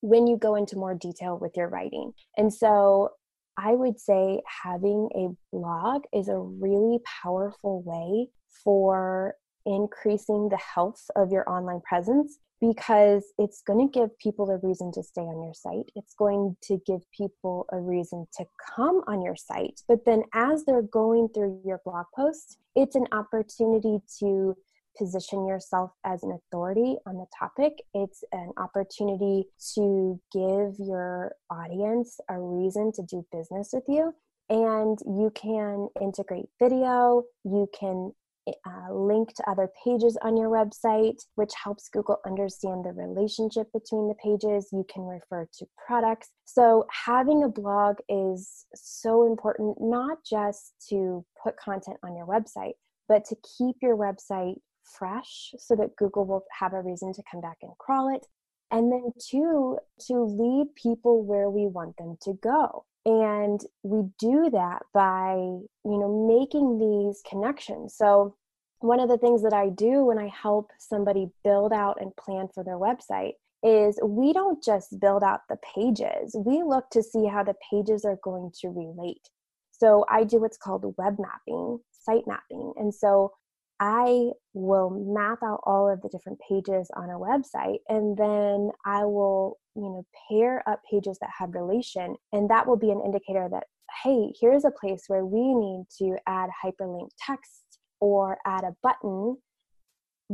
when 0.00 0.26
you 0.26 0.36
go 0.36 0.56
into 0.56 0.76
more 0.76 0.94
detail 0.94 1.38
with 1.38 1.56
your 1.56 1.68
writing. 1.68 2.12
And 2.36 2.52
so 2.52 3.10
i 3.58 3.72
would 3.72 3.98
say 3.98 4.40
having 4.62 5.08
a 5.14 5.28
blog 5.52 6.02
is 6.14 6.28
a 6.28 6.38
really 6.38 6.98
powerful 7.22 7.82
way 7.82 8.28
for 8.64 9.34
increasing 9.66 10.48
the 10.48 10.58
health 10.74 11.02
of 11.16 11.30
your 11.30 11.48
online 11.48 11.80
presence 11.80 12.38
because 12.60 13.24
it's 13.38 13.62
going 13.66 13.88
to 13.88 13.98
give 13.98 14.18
people 14.18 14.50
a 14.50 14.58
reason 14.66 14.92
to 14.92 15.02
stay 15.02 15.22
on 15.22 15.42
your 15.42 15.54
site. 15.54 15.90
It's 15.96 16.14
going 16.14 16.56
to 16.64 16.78
give 16.86 17.00
people 17.16 17.66
a 17.72 17.80
reason 17.80 18.26
to 18.36 18.44
come 18.76 19.02
on 19.06 19.22
your 19.22 19.36
site. 19.36 19.80
But 19.88 20.04
then 20.04 20.24
as 20.34 20.64
they're 20.64 20.82
going 20.82 21.28
through 21.34 21.62
your 21.64 21.80
blog 21.84 22.06
post, 22.14 22.58
it's 22.74 22.96
an 22.96 23.06
opportunity 23.12 23.98
to 24.20 24.56
position 24.98 25.46
yourself 25.46 25.92
as 26.04 26.22
an 26.22 26.32
authority 26.32 26.96
on 27.06 27.16
the 27.16 27.26
topic. 27.38 27.78
It's 27.94 28.22
an 28.32 28.52
opportunity 28.58 29.44
to 29.74 30.20
give 30.32 30.74
your 30.78 31.32
audience 31.50 32.18
a 32.28 32.38
reason 32.38 32.92
to 32.92 33.02
do 33.02 33.24
business 33.32 33.70
with 33.72 33.84
you. 33.88 34.14
And 34.50 34.98
you 35.06 35.32
can 35.34 35.88
integrate 36.00 36.48
video, 36.58 37.22
you 37.44 37.68
can 37.78 38.12
uh, 38.48 38.92
link 38.92 39.34
to 39.34 39.50
other 39.50 39.68
pages 39.84 40.16
on 40.22 40.36
your 40.36 40.50
website, 40.50 41.18
which 41.34 41.52
helps 41.62 41.88
Google 41.88 42.18
understand 42.26 42.84
the 42.84 42.92
relationship 42.92 43.68
between 43.72 44.08
the 44.08 44.14
pages. 44.14 44.68
You 44.72 44.84
can 44.92 45.02
refer 45.02 45.46
to 45.58 45.66
products. 45.86 46.30
So, 46.44 46.86
having 47.04 47.44
a 47.44 47.48
blog 47.48 47.96
is 48.08 48.66
so 48.74 49.26
important, 49.26 49.76
not 49.80 50.18
just 50.28 50.74
to 50.90 51.24
put 51.42 51.56
content 51.56 51.98
on 52.02 52.16
your 52.16 52.26
website, 52.26 52.74
but 53.08 53.24
to 53.26 53.36
keep 53.58 53.76
your 53.82 53.96
website 53.96 54.56
fresh 54.98 55.52
so 55.58 55.76
that 55.76 55.96
Google 55.96 56.24
will 56.24 56.44
have 56.58 56.72
a 56.72 56.82
reason 56.82 57.12
to 57.12 57.22
come 57.30 57.40
back 57.40 57.58
and 57.62 57.72
crawl 57.78 58.14
it. 58.14 58.26
And 58.70 58.92
then, 58.92 59.12
two, 59.18 59.78
to 60.06 60.22
lead 60.22 60.74
people 60.76 61.24
where 61.24 61.50
we 61.50 61.66
want 61.66 61.96
them 61.96 62.16
to 62.22 62.34
go. 62.34 62.84
And 63.04 63.60
we 63.82 64.08
do 64.18 64.50
that 64.50 64.82
by 64.92 65.34
you 65.34 65.68
know 65.84 66.26
making 66.28 66.78
these 66.78 67.22
connections. 67.28 67.94
So 67.96 68.36
one 68.80 69.00
of 69.00 69.08
the 69.08 69.18
things 69.18 69.42
that 69.42 69.52
i 69.52 69.68
do 69.68 70.04
when 70.04 70.18
i 70.18 70.28
help 70.28 70.70
somebody 70.78 71.28
build 71.44 71.72
out 71.72 72.00
and 72.00 72.16
plan 72.16 72.48
for 72.54 72.64
their 72.64 72.78
website 72.78 73.32
is 73.62 73.98
we 74.02 74.32
don't 74.32 74.62
just 74.62 74.98
build 75.00 75.22
out 75.22 75.40
the 75.50 75.58
pages. 75.74 76.34
We 76.46 76.62
look 76.62 76.88
to 76.90 77.02
see 77.02 77.26
how 77.26 77.42
the 77.42 77.56
pages 77.70 78.06
are 78.06 78.18
going 78.22 78.52
to 78.60 78.68
relate. 78.68 79.28
So 79.72 80.04
i 80.10 80.24
do 80.24 80.40
what's 80.40 80.58
called 80.58 80.94
web 80.98 81.16
mapping 81.18 81.78
site 82.04 82.26
mapping. 82.26 82.72
And 82.76 82.94
so 82.94 83.32
I 83.80 84.32
will 84.52 84.90
map 84.90 85.38
out 85.42 85.60
all 85.64 85.88
of 85.88 86.02
the 86.02 86.10
different 86.10 86.38
pages 86.46 86.90
on 86.94 87.08
a 87.08 87.18
website 87.18 87.78
and 87.88 88.16
then 88.16 88.70
I 88.84 89.06
will, 89.06 89.58
you 89.74 89.82
know, 89.82 90.06
pair 90.28 90.62
up 90.68 90.82
pages 90.90 91.18
that 91.20 91.30
have 91.38 91.54
relation 91.54 92.14
and 92.32 92.50
that 92.50 92.66
will 92.66 92.76
be 92.76 92.90
an 92.90 93.00
indicator 93.02 93.48
that 93.50 93.64
hey, 94.04 94.32
here's 94.40 94.64
a 94.64 94.70
place 94.70 95.04
where 95.08 95.26
we 95.26 95.54
need 95.54 95.84
to 95.98 96.16
add 96.26 96.50
hyperlink 96.64 97.08
text 97.18 97.78
or 98.00 98.38
add 98.46 98.64
a 98.64 98.76
button 98.82 99.36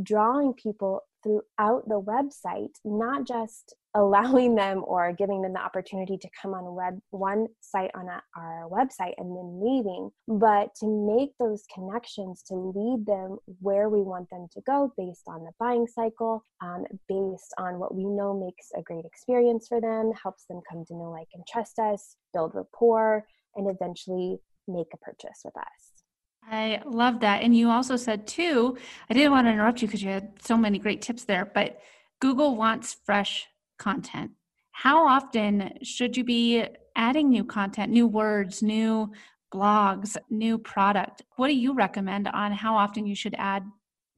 drawing 0.03 0.53
people 0.53 1.01
throughout 1.23 1.87
the 1.87 1.99
website, 1.99 2.73
not 2.85 3.25
just 3.25 3.75
allowing 3.97 4.53
them 4.53 4.83
or 4.85 5.11
giving 5.11 5.41
them 5.41 5.53
the 5.53 5.59
opportunity 5.59 6.17
to 6.17 6.29
come 6.39 6.53
on 6.53 6.75
web 6.75 6.99
one 7.09 7.47
site 7.61 7.89
on 7.95 8.07
a, 8.07 8.21
our 8.37 8.69
website 8.69 9.13
and 9.17 9.35
then 9.35 9.59
leaving, 9.59 10.11
but 10.27 10.73
to 10.75 10.85
make 10.85 11.31
those 11.39 11.63
connections 11.73 12.43
to 12.43 12.53
lead 12.53 13.05
them 13.07 13.37
where 13.59 13.89
we 13.89 14.01
want 14.01 14.29
them 14.29 14.47
to 14.53 14.61
go 14.67 14.93
based 14.97 15.23
on 15.27 15.43
the 15.43 15.51
buying 15.59 15.87
cycle, 15.87 16.43
um, 16.61 16.85
based 17.09 17.53
on 17.57 17.79
what 17.79 17.95
we 17.95 18.05
know 18.05 18.39
makes 18.39 18.67
a 18.77 18.83
great 18.83 19.03
experience 19.03 19.67
for 19.67 19.81
them, 19.81 20.11
helps 20.21 20.45
them 20.45 20.61
come 20.69 20.85
to 20.85 20.93
know, 20.93 21.09
like, 21.09 21.29
and 21.33 21.43
trust 21.47 21.79
us, 21.79 22.17
build 22.33 22.51
rapport, 22.53 23.25
and 23.55 23.67
eventually 23.67 24.37
make 24.67 24.87
a 24.93 24.97
purchase 24.97 25.41
with 25.43 25.57
us. 25.57 26.03
I 26.49 26.81
love 26.85 27.21
that. 27.21 27.41
And 27.41 27.57
you 27.57 27.69
also 27.71 27.95
said, 27.97 28.27
too, 28.27 28.77
I 29.09 29.15
didn't 29.15 29.31
want 29.31 29.47
to 29.47 29.51
interrupt 29.51 29.81
you 29.81 29.87
because 29.87 30.03
you 30.03 30.11
had 30.11 30.33
so 30.41 30.55
many 30.55 30.77
great 30.77 31.01
tips 31.01 31.23
there, 31.23 31.45
but 31.45 31.81
Google 32.21 32.55
wants 32.55 32.95
fresh 33.05 33.47
content. 33.77 34.31
How 34.71 35.07
often 35.07 35.77
should 35.83 36.15
you 36.15 36.23
be 36.23 36.65
adding 36.95 37.29
new 37.29 37.43
content, 37.43 37.91
new 37.91 38.07
words, 38.07 38.61
new 38.61 39.11
blogs, 39.53 40.17
new 40.29 40.57
product? 40.57 41.23
What 41.35 41.47
do 41.47 41.55
you 41.55 41.73
recommend 41.73 42.27
on 42.27 42.51
how 42.51 42.75
often 42.75 43.05
you 43.05 43.15
should 43.15 43.35
add 43.37 43.63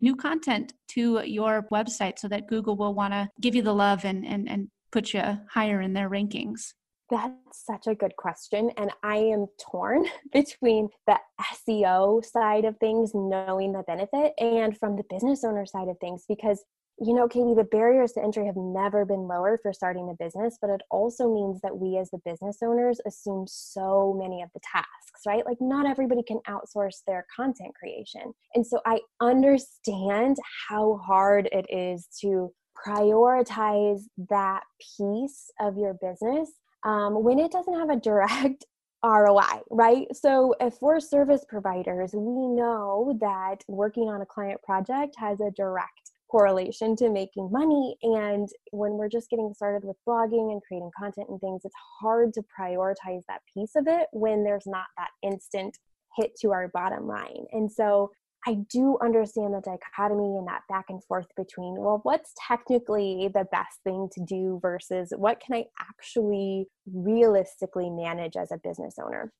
new 0.01 0.15
content 0.15 0.73
to 0.89 1.21
your 1.25 1.65
website 1.71 2.19
so 2.19 2.27
that 2.27 2.47
Google 2.47 2.75
will 2.75 2.93
want 2.93 3.13
to 3.13 3.29
give 3.41 3.55
you 3.55 3.61
the 3.61 3.73
love 3.73 4.05
and, 4.05 4.25
and, 4.25 4.49
and 4.49 4.69
put 4.91 5.13
you 5.13 5.21
higher 5.49 5.81
in 5.81 5.93
their 5.93 6.09
rankings? 6.09 6.73
That's 7.09 7.65
such 7.65 7.87
a 7.87 7.95
good 7.95 8.15
question. 8.17 8.69
And 8.77 8.91
I 9.01 9.15
am 9.17 9.47
torn 9.59 10.05
between 10.33 10.89
the 11.07 11.17
SEO 11.41 12.23
side 12.23 12.65
of 12.65 12.77
things, 12.77 13.11
knowing 13.13 13.73
the 13.73 13.83
benefit, 13.83 14.33
and 14.37 14.77
from 14.77 14.95
the 14.95 15.03
business 15.09 15.43
owner 15.43 15.65
side 15.65 15.87
of 15.87 15.97
things, 15.99 16.25
because 16.27 16.63
you 17.01 17.13
know, 17.13 17.27
Katie, 17.27 17.53
the 17.53 17.63
barriers 17.63 18.11
to 18.13 18.23
entry 18.23 18.45
have 18.45 18.57
never 18.57 19.05
been 19.05 19.27
lower 19.27 19.57
for 19.61 19.71
starting 19.71 20.09
a 20.09 20.23
business, 20.23 20.57
but 20.61 20.69
it 20.69 20.81
also 20.91 21.33
means 21.33 21.61
that 21.61 21.77
we 21.77 21.97
as 21.97 22.09
the 22.11 22.19
business 22.25 22.57
owners 22.61 22.99
assume 23.05 23.45
so 23.47 24.17
many 24.19 24.41
of 24.41 24.49
the 24.53 24.59
tasks, 24.59 25.21
right? 25.25 25.45
Like, 25.45 25.57
not 25.61 25.89
everybody 25.89 26.23
can 26.23 26.39
outsource 26.47 26.97
their 27.07 27.25
content 27.33 27.73
creation. 27.75 28.33
And 28.53 28.65
so 28.65 28.81
I 28.85 28.99
understand 29.21 30.37
how 30.67 30.97
hard 31.05 31.47
it 31.51 31.65
is 31.69 32.07
to 32.21 32.51
prioritize 32.85 34.01
that 34.29 34.63
piece 34.97 35.51
of 35.59 35.77
your 35.77 35.95
business 35.95 36.51
um, 36.85 37.23
when 37.23 37.39
it 37.39 37.51
doesn't 37.51 37.77
have 37.77 37.89
a 37.89 37.97
direct 37.97 38.65
ROI, 39.03 39.61
right? 39.69 40.07
So 40.13 40.53
if 40.59 40.75
we're 40.81 40.99
service 40.99 41.45
providers, 41.47 42.11
we 42.13 42.47
know 42.47 43.17
that 43.21 43.63
working 43.69 44.09
on 44.09 44.21
a 44.21 44.25
client 44.25 44.61
project 44.63 45.15
has 45.17 45.39
a 45.39 45.51
direct 45.51 46.08
correlation 46.29 46.95
to 46.97 47.09
making 47.09 47.51
money. 47.51 47.97
And 48.03 48.47
when 48.71 48.93
we're 48.93 49.09
just 49.09 49.29
getting 49.29 49.53
started 49.53 49.85
with 49.87 49.97
blogging 50.07 50.51
and 50.51 50.61
creating 50.61 50.91
content 50.97 51.27
and 51.29 51.39
things, 51.39 51.61
it's 51.65 51.75
hard 51.99 52.33
to 52.33 52.43
prioritize 52.57 53.23
that 53.27 53.41
piece 53.53 53.75
of 53.75 53.87
it 53.87 54.07
when 54.11 54.43
there's 54.43 54.67
not 54.67 54.85
that 54.97 55.09
instant 55.23 55.77
hit 56.17 56.31
to 56.41 56.51
our 56.51 56.67
bottom 56.69 57.07
line. 57.07 57.45
And 57.51 57.71
so 57.71 58.11
I 58.47 58.59
do 58.71 58.97
understand 59.01 59.53
the 59.53 59.61
dichotomy 59.61 60.37
and 60.37 60.47
that 60.47 60.61
back 60.69 60.85
and 60.89 61.03
forth 61.03 61.27
between, 61.35 61.75
well, 61.77 61.99
what's 62.03 62.33
technically 62.47 63.29
the 63.33 63.45
best 63.51 63.79
thing 63.83 64.07
to 64.13 64.23
do 64.23 64.59
versus 64.61 65.11
what 65.17 65.41
can 65.41 65.55
I 65.55 65.65
actually 65.79 66.67
realistically 66.93 67.89
manage 67.89 68.37
as 68.37 68.51
a 68.51 68.57
business 68.57 68.95
owner? 69.03 69.33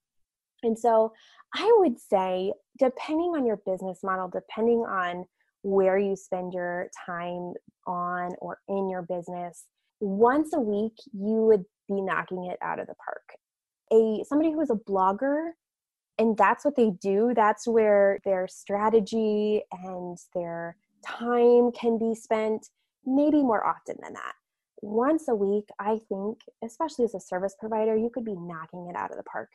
And 0.63 0.78
so 0.78 1.13
I 1.56 1.73
would 1.78 1.97
say, 1.97 2.52
depending 2.78 3.32
on 3.36 3.45
your 3.45 3.62
business 3.65 3.99
model, 4.04 4.28
depending 4.28 4.80
on 4.80 5.25
where 5.61 5.97
you 5.97 6.15
spend 6.15 6.53
your 6.53 6.89
time 7.05 7.53
on 7.85 8.31
or 8.39 8.59
in 8.67 8.89
your 8.89 9.01
business, 9.01 9.65
once 9.99 10.53
a 10.53 10.59
week 10.59 10.93
you 11.13 11.45
would 11.45 11.65
be 11.87 12.01
knocking 12.01 12.45
it 12.45 12.57
out 12.61 12.79
of 12.79 12.87
the 12.87 12.95
park. 12.95 13.23
A 13.91 14.23
somebody 14.23 14.51
who 14.51 14.61
is 14.61 14.69
a 14.69 14.75
blogger 14.75 15.51
and 16.19 16.37
that's 16.37 16.65
what 16.65 16.75
they 16.75 16.91
do 17.01 17.31
that's 17.35 17.67
where 17.67 18.19
their 18.25 18.47
strategy 18.47 19.63
and 19.71 20.17
their 20.35 20.75
time 21.03 21.71
can 21.71 21.97
be 21.97 22.13
spent 22.13 22.67
maybe 23.05 23.41
more 23.41 23.65
often 23.65 23.95
than 24.03 24.13
that 24.13 24.33
once 24.81 25.27
a 25.27 25.35
week 25.35 25.65
i 25.79 25.97
think 26.09 26.37
especially 26.63 27.05
as 27.05 27.15
a 27.15 27.19
service 27.19 27.55
provider 27.59 27.95
you 27.95 28.11
could 28.13 28.25
be 28.25 28.35
knocking 28.35 28.87
it 28.89 28.95
out 28.95 29.09
of 29.09 29.17
the 29.17 29.23
park 29.23 29.49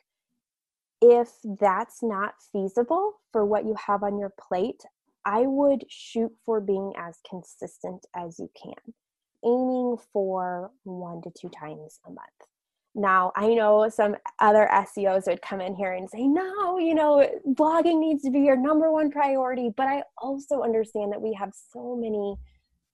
if 1.01 1.29
that's 1.59 2.01
not 2.01 2.33
feasible 2.51 3.13
for 3.31 3.45
what 3.45 3.65
you 3.65 3.75
have 3.75 4.03
on 4.03 4.17
your 4.17 4.33
plate 4.39 4.81
i 5.25 5.41
would 5.41 5.83
shoot 5.89 6.31
for 6.45 6.61
being 6.61 6.93
as 6.97 7.19
consistent 7.29 8.05
as 8.15 8.39
you 8.39 8.49
can 8.61 8.93
aiming 9.45 9.97
for 10.11 10.71
one 10.83 11.21
to 11.21 11.31
two 11.39 11.49
times 11.49 11.99
a 12.05 12.09
month. 12.09 12.19
Now 12.97 13.33
i 13.35 13.53
know 13.53 13.89
some 13.89 14.15
other 14.39 14.69
seos 14.71 15.27
would 15.27 15.41
come 15.41 15.59
in 15.59 15.75
here 15.75 15.93
and 15.93 16.09
say 16.09 16.25
no 16.25 16.77
you 16.79 16.95
know 16.95 17.27
blogging 17.49 17.99
needs 17.99 18.23
to 18.23 18.31
be 18.31 18.39
your 18.39 18.55
number 18.55 18.89
one 18.89 19.11
priority 19.11 19.69
but 19.75 19.87
i 19.87 20.01
also 20.17 20.61
understand 20.61 21.11
that 21.11 21.21
we 21.21 21.33
have 21.33 21.51
so 21.53 21.97
many 21.97 22.37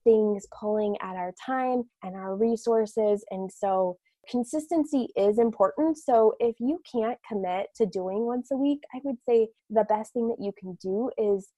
things 0.02 0.44
pulling 0.58 0.96
at 1.00 1.14
our 1.14 1.32
time 1.46 1.84
and 2.02 2.16
our 2.16 2.34
resources 2.36 3.24
and 3.30 3.50
so 3.50 3.96
consistency 4.28 5.08
is 5.16 5.38
important. 5.38 5.98
So 5.98 6.34
if 6.38 6.54
you 6.60 6.80
can't 6.90 7.18
commit 7.28 7.66
to 7.76 7.86
doing 7.86 8.26
once 8.26 8.50
a 8.50 8.56
week 8.56 8.80
i 8.94 9.00
would 9.04 9.18
say 9.28 9.48
the 9.70 9.84
best 9.84 10.12
thing 10.12 10.28
that 10.28 10.40
you 10.40 10.52
can 10.58 10.76
do 10.82 11.10
is 11.16 11.48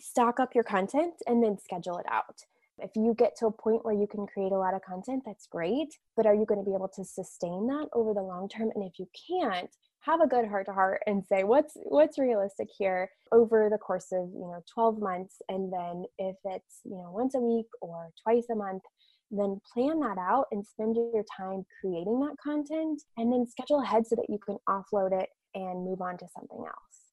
stock 0.00 0.40
up 0.40 0.54
your 0.54 0.64
content 0.64 1.14
and 1.26 1.42
then 1.42 1.58
schedule 1.58 1.98
it 1.98 2.06
out 2.10 2.36
if 2.78 2.90
you 2.96 3.14
get 3.16 3.36
to 3.36 3.46
a 3.46 3.52
point 3.52 3.84
where 3.84 3.94
you 3.94 4.06
can 4.06 4.26
create 4.26 4.52
a 4.52 4.58
lot 4.58 4.74
of 4.74 4.82
content, 4.82 5.22
that's 5.24 5.46
great. 5.46 5.96
But 6.16 6.26
are 6.26 6.34
you 6.34 6.44
going 6.44 6.58
to 6.58 6.68
be 6.68 6.74
able 6.74 6.90
to 6.96 7.04
sustain 7.04 7.66
that 7.68 7.86
over 7.92 8.12
the 8.12 8.22
long 8.22 8.48
term? 8.48 8.70
And 8.74 8.84
if 8.84 8.98
you 8.98 9.08
can't, 9.28 9.70
have 10.00 10.20
a 10.20 10.26
good 10.26 10.46
heart 10.46 10.66
to 10.66 10.72
heart 10.72 11.00
and 11.06 11.24
say 11.24 11.44
what's 11.44 11.78
what's 11.84 12.18
realistic 12.18 12.68
here 12.76 13.08
over 13.32 13.68
the 13.70 13.78
course 13.78 14.08
of 14.12 14.28
you 14.34 14.40
know 14.40 14.62
12 14.74 15.00
months 15.00 15.36
and 15.48 15.72
then 15.72 16.04
if 16.18 16.36
it's 16.44 16.80
you 16.84 16.96
know 16.96 17.10
once 17.10 17.34
a 17.34 17.38
week 17.38 17.64
or 17.80 18.10
twice 18.22 18.44
a 18.52 18.54
month 18.54 18.82
then 19.30 19.58
plan 19.72 19.98
that 20.00 20.18
out 20.18 20.44
and 20.52 20.66
spend 20.66 20.94
your 20.94 21.24
time 21.34 21.64
creating 21.80 22.20
that 22.20 22.36
content 22.42 23.02
and 23.16 23.32
then 23.32 23.46
schedule 23.46 23.80
ahead 23.80 24.06
so 24.06 24.14
that 24.14 24.26
you 24.28 24.38
can 24.44 24.58
offload 24.68 25.18
it 25.18 25.30
and 25.54 25.82
move 25.86 26.02
on 26.02 26.18
to 26.18 26.26
something 26.36 26.62
else 26.66 27.03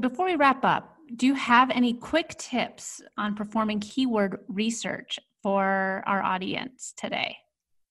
before 0.00 0.26
we 0.26 0.36
wrap 0.36 0.64
up, 0.64 0.96
do 1.14 1.26
you 1.26 1.34
have 1.34 1.70
any 1.70 1.94
quick 1.94 2.36
tips 2.38 3.00
on 3.16 3.34
performing 3.34 3.80
keyword 3.80 4.40
research 4.48 5.18
for 5.42 6.02
our 6.06 6.22
audience 6.22 6.92
today? 6.96 7.36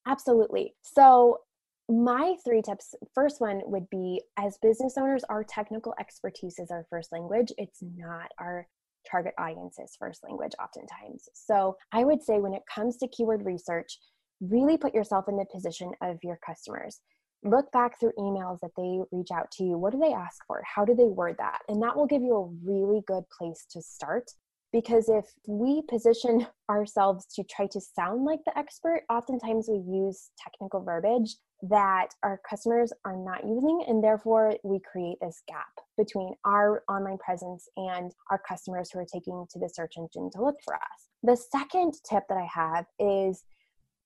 Absolutely. 0.06 0.74
So, 0.84 1.40
my 1.88 2.36
three 2.44 2.64
tips 2.64 2.96
first 3.14 3.40
one 3.40 3.62
would 3.66 3.88
be 3.92 4.20
as 4.38 4.58
business 4.60 4.96
owners, 4.98 5.24
our 5.30 5.44
technical 5.44 5.94
expertise 6.00 6.58
is 6.58 6.72
our 6.72 6.86
first 6.90 7.12
language. 7.12 7.52
It's 7.60 7.80
not 7.96 8.32
our 8.40 8.68
target 9.10 9.34
audience's 9.38 9.96
first 9.98 10.24
language, 10.24 10.54
oftentimes. 10.62 11.30
So, 11.34 11.78
I 11.92 12.04
would 12.04 12.22
say 12.22 12.40
when 12.40 12.54
it 12.54 12.64
comes 12.74 12.98
to 12.98 13.08
keyword 13.08 13.46
research, 13.46 13.98
really 14.42 14.78
put 14.78 14.94
yourself 14.94 15.26
in 15.30 15.38
the 15.38 15.46
position 15.52 15.92
of 16.02 16.18
your 16.24 16.40
customers 16.46 17.00
look 17.46 17.72
back 17.72 18.00
through 18.00 18.12
emails 18.18 18.60
that 18.62 18.72
they 18.76 19.00
reach 19.12 19.30
out 19.32 19.52
to 19.52 19.64
you. 19.64 19.78
What 19.78 19.94
do 19.94 20.00
they 20.00 20.14
ask 20.14 20.40
for? 20.48 20.62
How 20.66 20.84
do 20.84 20.96
they 20.96 21.06
word 21.06 21.36
that? 21.38 21.60
And 21.70 21.82
that 21.84 21.96
will 21.96 22.08
give 22.08 22.22
you 22.22 22.36
a 22.36 22.70
really 22.70 23.02
good 23.08 23.24
place 23.30 23.66
to 23.72 23.82
start. 23.82 24.32
Because 24.74 25.08
if 25.08 25.26
we 25.48 25.84
position 25.84 26.48
ourselves 26.70 27.26
to 27.36 27.44
try 27.44 27.68
to 27.68 27.80
sound 27.80 28.26
like 28.26 28.40
the 28.46 28.58
expert, 28.58 29.04
oftentimes 29.10 29.70
we 29.70 29.78
use 29.78 30.32
technical 30.38 30.84
verbiage 30.84 31.38
that 31.62 32.10
our 32.24 32.42
customers 32.48 32.92
are 33.06 33.16
not 33.16 33.46
using, 33.46 33.86
and 33.88 34.04
therefore 34.04 34.56
we 34.64 34.80
create 34.80 35.18
this 35.22 35.42
gap 35.48 35.66
between 35.98 36.34
our 36.46 36.84
online 36.90 37.18
presence 37.18 37.70
and 37.78 38.12
our 38.30 38.42
customers 38.48 38.90
who 38.92 39.00
are 39.00 39.06
taking 39.06 39.46
to 39.50 39.60
the 39.60 39.70
search 39.70 39.94
engine 39.98 40.30
to 40.32 40.44
look 40.44 40.58
for 40.64 40.76
us. 40.76 41.10
The 41.24 41.38
second 41.38 41.94
tip 42.08 42.24
that 42.28 42.38
I 42.38 42.48
have 42.54 42.86
is 43.00 43.44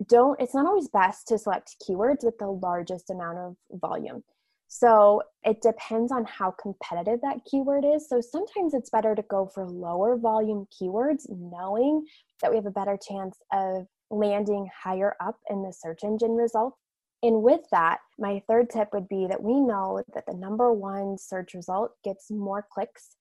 don't 0.08 0.40
it's 0.40 0.54
not 0.54 0.66
always 0.66 0.88
best 0.90 1.28
to 1.28 1.38
select 1.38 1.76
keywords 1.88 2.24
with 2.24 2.38
the 2.38 2.48
largest 2.48 3.10
amount 3.10 3.38
of 3.38 3.56
volume. 3.80 4.24
So 4.68 5.24
it 5.44 5.62
depends 5.62 6.12
on 6.12 6.26
how 6.26 6.52
competitive 6.52 7.22
that 7.22 7.40
keyword 7.50 7.84
is. 7.84 8.08
So 8.08 8.22
sometimes 8.22 8.76
it's 8.76 8.92
better 8.92 9.16
to 9.16 9.24
go 9.24 9.48
for 9.48 9.68
lower 9.68 10.16
volume 10.16 10.68
keywords 10.72 11.26
knowing 11.28 12.06
that 12.42 12.52
we 12.52 12.58
have 12.58 12.68
a 12.68 12.72
better 12.72 12.98
chance 13.02 13.38
of 13.52 13.88
landing 14.12 14.70
higher 14.84 15.16
up 15.20 15.38
in 15.50 15.64
the 15.64 15.74
search 15.74 16.04
engine 16.04 16.36
results. 16.36 16.78
And 17.24 17.42
with 17.42 17.62
that 17.72 18.00
my 18.18 18.42
third 18.48 18.70
tip 18.70 18.90
would 18.94 19.10
be 19.10 19.28
that 19.28 19.42
we 19.42 19.60
know 19.60 20.04
that 20.14 20.26
the 20.28 20.38
number 20.38 20.72
one 20.72 21.18
search 21.18 21.54
result 21.54 21.92
gets 22.04 22.30
more 22.30 22.66
clicks 22.72 23.16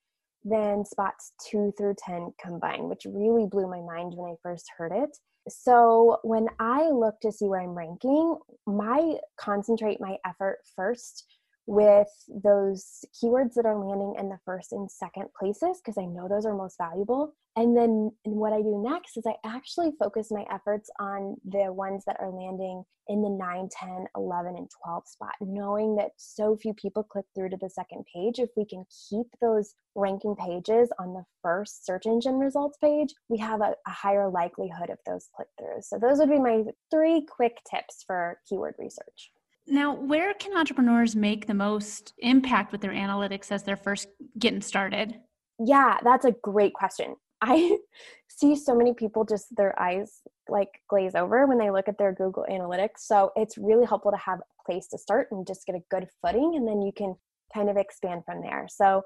than 0.49 0.85
spots 0.85 1.33
2 1.51 1.73
through 1.77 1.95
10 1.99 2.33
combined 2.41 2.89
which 2.89 3.07
really 3.07 3.47
blew 3.47 3.69
my 3.69 3.81
mind 3.81 4.13
when 4.15 4.33
i 4.33 4.35
first 4.43 4.71
heard 4.77 4.93
it. 4.93 5.17
So 5.49 6.19
when 6.23 6.49
I 6.59 6.89
look 6.89 7.21
to 7.21 7.33
see 7.33 7.47
where 7.47 7.61
I'm 7.61 7.71
ranking, 7.71 8.37
my 8.67 9.15
concentrate 9.39 10.01
my 10.01 10.17
effort 10.27 10.59
first 10.77 11.25
with 11.69 12.09
those 12.43 13.05
keywords 13.13 13.53
that 13.53 13.67
are 13.67 13.79
landing 13.79 14.15
in 14.19 14.31
the 14.31 14.39
first 14.47 14.73
and 14.73 14.91
second 14.91 15.27
places 15.39 15.83
because 15.85 15.99
I 15.99 16.07
know 16.07 16.27
those 16.27 16.47
are 16.47 16.55
most 16.55 16.79
valuable. 16.79 17.35
And 17.57 17.77
then 17.77 18.11
what 18.25 18.55
I 18.55 18.63
do 18.63 18.83
next 18.83 19.19
is 19.19 19.27
I 19.27 19.35
actually 19.45 19.91
focus 19.99 20.29
my 20.31 20.47
efforts 20.51 20.89
on 20.99 21.37
the 21.45 21.71
ones 21.71 22.05
that 22.07 22.17
are 22.21 22.31
landing 22.31 22.85
in 23.09 23.21
the 23.21 23.29
9, 23.29 23.69
10, 23.71 24.07
11, 24.17 24.57
and 24.57 24.71
12 24.83 25.09
spot, 25.09 25.35
knowing 25.43 25.97
that 25.97 26.13
so 26.17 26.57
few 26.57 26.73
people 26.73 27.03
click 27.03 27.27
through 27.35 27.51
to 27.51 27.59
the 27.61 27.69
second 27.69 28.07
page. 28.15 28.39
If 28.39 28.49
we 28.57 28.65
can 28.65 28.87
keep 29.11 29.27
those 29.43 29.75
ranking 29.95 30.37
pages 30.37 30.89
on 30.99 31.13
the 31.13 31.25
first 31.43 31.85
search 31.85 32.07
engine 32.07 32.39
results 32.39 32.79
page, 32.79 33.13
we 33.29 33.37
have 33.39 33.61
a, 33.61 33.75
a 33.87 33.91
higher 33.91 34.31
likelihood 34.31 34.89
of 34.89 34.99
those 35.05 35.29
click 35.37 35.49
throughs. 35.61 35.85
So, 35.85 35.99
those 35.99 36.19
would 36.19 36.31
be 36.31 36.39
my 36.39 36.65
three 36.91 37.27
quick 37.31 37.59
tips 37.71 38.05
for 38.07 38.39
keyword 38.49 38.75
research. 38.79 39.33
Now, 39.71 39.95
where 39.95 40.33
can 40.35 40.57
entrepreneurs 40.57 41.15
make 41.15 41.47
the 41.47 41.55
most 41.55 42.15
impact 42.19 42.73
with 42.73 42.81
their 42.81 42.93
analytics 42.93 43.53
as 43.53 43.63
they're 43.63 43.77
first 43.77 44.09
getting 44.39 44.63
started? 44.63 45.21
Yeah, 45.59 45.99
that's 46.03 46.25
a 46.25 46.33
great 46.43 46.73
question. 46.73 47.17
I 47.41 47.79
see 48.29 48.57
so 48.57 48.75
many 48.75 48.95
people 48.95 49.25
just 49.25 49.55
their 49.57 49.79
eyes 49.81 50.21
like 50.49 50.69
glaze 50.89 51.15
over 51.15 51.47
when 51.47 51.59
they 51.59 51.71
look 51.71 51.89
at 51.89 51.99
their 51.99 52.13
Google 52.13 52.47
Analytics. 52.51 52.99
So 52.99 53.31
it's 53.37 53.59
really 53.59 53.85
helpful 53.85 54.11
to 54.11 54.17
have 54.17 54.39
a 54.39 54.65
place 54.65 54.89
to 54.89 54.99
start 54.99 55.29
and 55.31 55.47
just 55.47 55.67
get 55.67 55.77
a 55.77 55.83
good 55.91 56.09
footing, 56.23 56.55
and 56.57 56.67
then 56.67 56.81
you 56.81 56.93
can 56.97 57.15
kind 57.55 57.69
of 57.69 57.77
expand 57.77 58.23
from 58.25 58.41
there. 58.41 58.67
So 58.69 59.03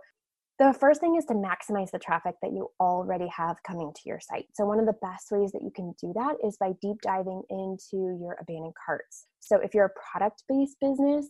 the 0.62 0.72
first 0.78 1.00
thing 1.00 1.16
is 1.16 1.24
to 1.24 1.34
maximize 1.34 1.90
the 1.90 1.98
traffic 1.98 2.36
that 2.40 2.52
you 2.52 2.70
already 2.78 3.26
have 3.36 3.56
coming 3.66 3.92
to 3.94 4.00
your 4.06 4.20
site. 4.20 4.46
So, 4.54 4.64
one 4.64 4.78
of 4.78 4.86
the 4.86 4.94
best 5.02 5.28
ways 5.30 5.50
that 5.52 5.62
you 5.62 5.72
can 5.74 5.92
do 6.00 6.12
that 6.14 6.36
is 6.46 6.56
by 6.58 6.72
deep 6.80 7.00
diving 7.02 7.42
into 7.50 8.16
your 8.20 8.36
abandoned 8.40 8.74
carts. 8.86 9.26
So, 9.40 9.56
if 9.56 9.74
you're 9.74 9.86
a 9.86 10.10
product 10.10 10.44
based 10.48 10.76
business, 10.80 11.26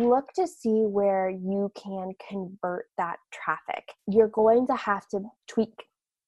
look 0.00 0.32
to 0.36 0.46
see 0.46 0.84
where 0.86 1.28
you 1.28 1.70
can 1.76 2.12
convert 2.28 2.86
that 2.96 3.16
traffic. 3.32 3.84
You're 4.06 4.28
going 4.28 4.66
to 4.68 4.76
have 4.76 5.06
to 5.08 5.20
tweak. 5.48 5.84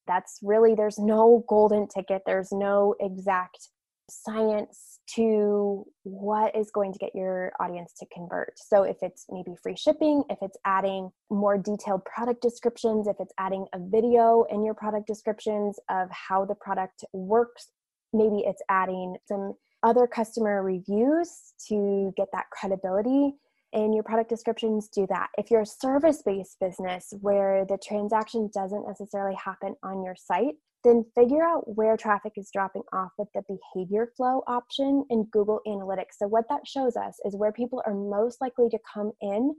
That's 0.07 0.37
really, 0.43 0.75
there's 0.75 0.99
no 0.99 1.43
golden 1.49 1.87
ticket, 1.87 2.21
there's 2.27 2.51
no 2.51 2.93
exact 2.99 3.69
science 4.07 4.94
to 5.15 5.85
what 6.03 6.55
is 6.55 6.71
going 6.71 6.91
to 6.91 6.99
get 6.99 7.13
your 7.13 7.51
audience 7.59 7.93
to 7.99 8.05
convert. 8.13 8.57
So, 8.57 8.83
if 8.83 8.97
it's 9.01 9.25
maybe 9.29 9.55
free 9.61 9.75
shipping, 9.75 10.23
if 10.29 10.39
it's 10.41 10.57
adding 10.65 11.11
more 11.29 11.57
detailed 11.57 12.05
product 12.05 12.41
descriptions, 12.41 13.07
if 13.07 13.17
it's 13.19 13.33
adding 13.37 13.65
a 13.73 13.79
video 13.79 14.45
in 14.49 14.63
your 14.63 14.73
product 14.73 15.07
descriptions 15.07 15.79
of 15.89 16.09
how 16.11 16.45
the 16.45 16.55
product 16.55 17.03
works, 17.13 17.69
maybe 18.13 18.43
it's 18.45 18.61
adding 18.69 19.15
some 19.27 19.53
other 19.83 20.07
customer 20.07 20.63
reviews 20.63 21.53
to 21.67 22.11
get 22.17 22.27
that 22.33 22.45
credibility 22.51 23.35
in 23.75 23.91
your 23.91 24.03
product 24.03 24.29
descriptions, 24.29 24.87
do 24.87 25.05
that. 25.07 25.27
If 25.37 25.51
you're 25.51 25.61
a 25.61 25.65
service 25.65 26.23
based 26.25 26.57
business 26.61 27.13
where 27.19 27.65
the 27.65 27.77
transaction 27.77 28.49
doesn't 28.53 28.87
necessarily 28.87 29.35
happen 29.35 29.75
on 29.83 30.01
your 30.01 30.15
site, 30.15 30.55
then 30.85 31.03
figure 31.15 31.43
out 31.43 31.75
where 31.75 31.97
traffic 31.97 32.33
is 32.37 32.49
dropping 32.53 32.83
off 32.93 33.11
with 33.17 33.27
the 33.33 33.41
behavior 33.47 34.07
flow 34.15 34.43
option 34.47 35.03
in 35.09 35.25
Google 35.31 35.59
Analytics. 35.67 36.17
So, 36.17 36.27
what 36.27 36.45
that 36.49 36.67
shows 36.67 36.95
us 36.95 37.17
is 37.25 37.35
where 37.35 37.51
people 37.51 37.81
are 37.85 37.93
most 37.93 38.39
likely 38.39 38.69
to 38.69 38.79
come 38.93 39.11
in, 39.19 39.55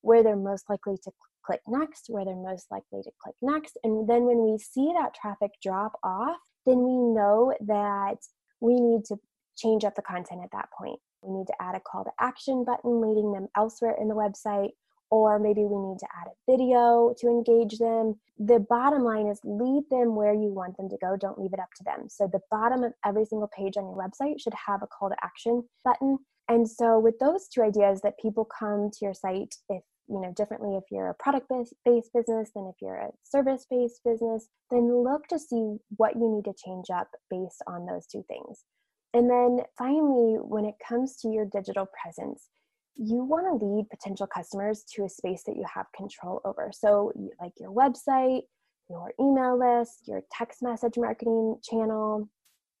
where 0.00 0.22
they're 0.22 0.36
most 0.36 0.68
likely 0.68 0.96
to 1.04 1.10
click 1.44 1.60
next, 1.68 2.06
where 2.08 2.24
they're 2.24 2.34
most 2.34 2.66
likely 2.70 3.02
to 3.02 3.10
click 3.22 3.34
next. 3.42 3.76
And 3.84 4.08
then 4.08 4.24
when 4.24 4.42
we 4.42 4.58
see 4.58 4.92
that 4.94 5.14
traffic 5.14 5.50
drop 5.62 5.92
off, 6.02 6.36
then 6.66 6.78
we 6.78 6.96
know 6.96 7.54
that 7.66 8.16
we 8.60 8.80
need 8.80 9.04
to 9.06 9.16
change 9.56 9.84
up 9.84 9.94
the 9.94 10.02
content 10.02 10.40
at 10.42 10.50
that 10.52 10.68
point. 10.76 10.98
We 11.22 11.36
need 11.36 11.46
to 11.46 11.54
add 11.60 11.74
a 11.74 11.80
call 11.80 12.04
to 12.04 12.10
action 12.18 12.64
button 12.64 13.00
leading 13.00 13.32
them 13.32 13.48
elsewhere 13.56 13.96
in 14.00 14.08
the 14.08 14.14
website, 14.14 14.70
or 15.10 15.38
maybe 15.38 15.64
we 15.64 15.78
need 15.78 15.98
to 15.98 16.06
add 16.20 16.28
a 16.28 16.52
video 16.52 17.14
to 17.18 17.26
engage 17.28 17.78
them. 17.78 18.18
The 18.38 18.60
bottom 18.68 19.02
line 19.02 19.26
is 19.26 19.40
lead 19.44 19.84
them 19.90 20.14
where 20.14 20.32
you 20.32 20.52
want 20.52 20.76
them 20.76 20.88
to 20.88 20.96
go. 21.00 21.16
Don't 21.16 21.38
leave 21.38 21.52
it 21.52 21.60
up 21.60 21.70
to 21.76 21.84
them. 21.84 22.08
So, 22.08 22.28
the 22.30 22.40
bottom 22.50 22.84
of 22.84 22.92
every 23.04 23.24
single 23.24 23.48
page 23.48 23.76
on 23.76 23.84
your 23.84 23.96
website 23.96 24.40
should 24.40 24.54
have 24.66 24.82
a 24.82 24.86
call 24.86 25.10
to 25.10 25.16
action 25.22 25.64
button. 25.84 26.18
And 26.48 26.68
so, 26.68 26.98
with 26.98 27.18
those 27.18 27.48
two 27.48 27.62
ideas, 27.62 28.00
that 28.02 28.18
people 28.20 28.44
come 28.44 28.90
to 28.90 28.98
your 29.04 29.14
site 29.14 29.54
if 29.68 29.82
you 30.08 30.20
know 30.20 30.32
differently 30.36 30.76
if 30.76 30.84
you're 30.90 31.10
a 31.10 31.14
product 31.14 31.48
based 31.48 32.12
business 32.12 32.50
than 32.54 32.66
if 32.66 32.74
you're 32.82 32.96
a 32.96 33.10
service 33.22 33.64
based 33.70 34.00
business 34.04 34.48
then 34.72 35.04
look 35.04 35.28
to 35.28 35.38
see 35.38 35.76
what 35.98 36.16
you 36.16 36.28
need 36.28 36.44
to 36.44 36.52
change 36.66 36.86
up 36.92 37.06
based 37.30 37.62
on 37.68 37.86
those 37.86 38.08
two 38.08 38.24
things 38.26 38.64
and 39.12 39.28
then 39.28 39.60
finally, 39.76 40.36
when 40.38 40.64
it 40.64 40.76
comes 40.86 41.16
to 41.16 41.28
your 41.28 41.44
digital 41.44 41.88
presence, 42.00 42.48
you 42.96 43.24
want 43.24 43.46
to 43.46 43.64
lead 43.64 43.88
potential 43.88 44.26
customers 44.26 44.84
to 44.94 45.04
a 45.04 45.08
space 45.08 45.42
that 45.46 45.56
you 45.56 45.64
have 45.72 45.86
control 45.96 46.40
over. 46.44 46.70
So, 46.72 47.12
like 47.40 47.52
your 47.58 47.72
website, 47.72 48.42
your 48.88 49.12
email 49.20 49.58
list, 49.58 50.06
your 50.06 50.22
text 50.32 50.62
message 50.62 50.94
marketing 50.96 51.56
channel, 51.62 52.28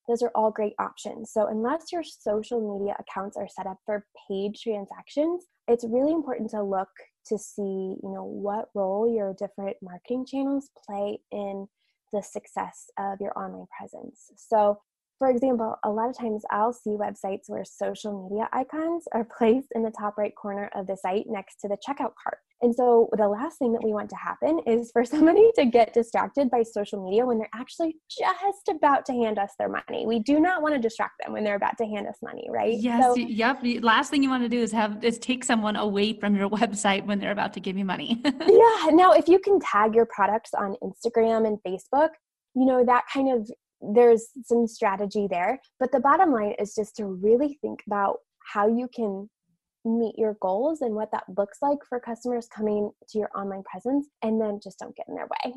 those 0.08 0.22
are 0.22 0.32
all 0.34 0.50
great 0.50 0.74
options. 0.78 1.32
So, 1.32 1.46
unless 1.46 1.92
your 1.92 2.02
social 2.02 2.60
media 2.60 2.96
accounts 2.98 3.36
are 3.36 3.48
set 3.48 3.66
up 3.66 3.78
for 3.86 4.04
paid 4.28 4.56
transactions, 4.56 5.46
it's 5.68 5.84
really 5.84 6.12
important 6.12 6.50
to 6.50 6.62
look 6.62 6.88
to 7.26 7.38
see, 7.38 7.62
you 7.62 8.10
know, 8.12 8.24
what 8.24 8.70
role 8.74 9.12
your 9.12 9.34
different 9.34 9.76
marketing 9.82 10.26
channels 10.26 10.70
play 10.86 11.20
in 11.30 11.66
the 12.12 12.22
success 12.22 12.90
of 12.98 13.20
your 13.20 13.38
online 13.38 13.66
presence. 13.78 14.32
So, 14.36 14.80
for 15.20 15.28
example, 15.28 15.76
a 15.84 15.90
lot 15.90 16.08
of 16.08 16.16
times 16.16 16.42
I'll 16.50 16.72
see 16.72 16.96
websites 16.96 17.42
where 17.48 17.62
social 17.62 18.26
media 18.26 18.48
icons 18.54 19.04
are 19.12 19.24
placed 19.38 19.68
in 19.74 19.82
the 19.82 19.90
top 19.90 20.16
right 20.16 20.34
corner 20.34 20.70
of 20.74 20.86
the 20.86 20.96
site 20.96 21.26
next 21.28 21.60
to 21.60 21.68
the 21.68 21.76
checkout 21.86 22.14
cart. 22.20 22.38
And 22.62 22.74
so 22.74 23.08
the 23.16 23.28
last 23.28 23.58
thing 23.58 23.72
that 23.72 23.84
we 23.84 23.92
want 23.92 24.08
to 24.10 24.16
happen 24.16 24.60
is 24.66 24.90
for 24.92 25.04
somebody 25.04 25.50
to 25.56 25.66
get 25.66 25.92
distracted 25.92 26.50
by 26.50 26.62
social 26.62 27.04
media 27.04 27.26
when 27.26 27.38
they're 27.38 27.50
actually 27.54 27.96
just 28.08 28.68
about 28.70 29.04
to 29.06 29.12
hand 29.12 29.38
us 29.38 29.52
their 29.58 29.68
money. 29.68 30.06
We 30.06 30.20
do 30.20 30.40
not 30.40 30.62
want 30.62 30.74
to 30.74 30.80
distract 30.80 31.22
them 31.22 31.34
when 31.34 31.44
they're 31.44 31.54
about 31.54 31.76
to 31.78 31.84
hand 31.84 32.06
us 32.06 32.16
money, 32.22 32.46
right? 32.48 32.78
Yes. 32.78 33.04
So, 33.04 33.16
yep. 33.16 33.60
Last 33.82 34.10
thing 34.10 34.22
you 34.22 34.30
want 34.30 34.42
to 34.42 34.48
do 34.48 34.60
is 34.60 34.72
have 34.72 35.04
is 35.04 35.18
take 35.18 35.44
someone 35.44 35.76
away 35.76 36.14
from 36.14 36.34
your 36.34 36.48
website 36.60 37.04
when 37.04 37.18
they're 37.18 37.30
about 37.30 37.52
to 37.54 37.60
give 37.60 37.76
you 37.76 37.84
money. 37.84 38.22
yeah. 38.24 38.88
Now, 38.90 39.12
if 39.12 39.28
you 39.28 39.38
can 39.38 39.60
tag 39.60 39.94
your 39.94 40.06
products 40.06 40.52
on 40.54 40.76
Instagram 40.82 41.46
and 41.46 41.58
Facebook, 41.66 42.08
you 42.54 42.64
know 42.64 42.84
that 42.86 43.04
kind 43.12 43.30
of 43.30 43.50
there's 43.80 44.28
some 44.44 44.66
strategy 44.66 45.26
there. 45.28 45.60
But 45.78 45.92
the 45.92 46.00
bottom 46.00 46.32
line 46.32 46.54
is 46.58 46.74
just 46.74 46.96
to 46.96 47.06
really 47.06 47.58
think 47.60 47.82
about 47.86 48.18
how 48.52 48.68
you 48.68 48.88
can 48.94 49.28
meet 49.84 50.18
your 50.18 50.36
goals 50.40 50.82
and 50.82 50.94
what 50.94 51.10
that 51.12 51.24
looks 51.36 51.58
like 51.62 51.78
for 51.88 52.00
customers 52.00 52.48
coming 52.54 52.90
to 53.08 53.18
your 53.18 53.30
online 53.34 53.62
presence, 53.62 54.08
and 54.22 54.40
then 54.40 54.60
just 54.62 54.78
don't 54.78 54.96
get 54.96 55.06
in 55.08 55.14
their 55.14 55.26
way. 55.26 55.54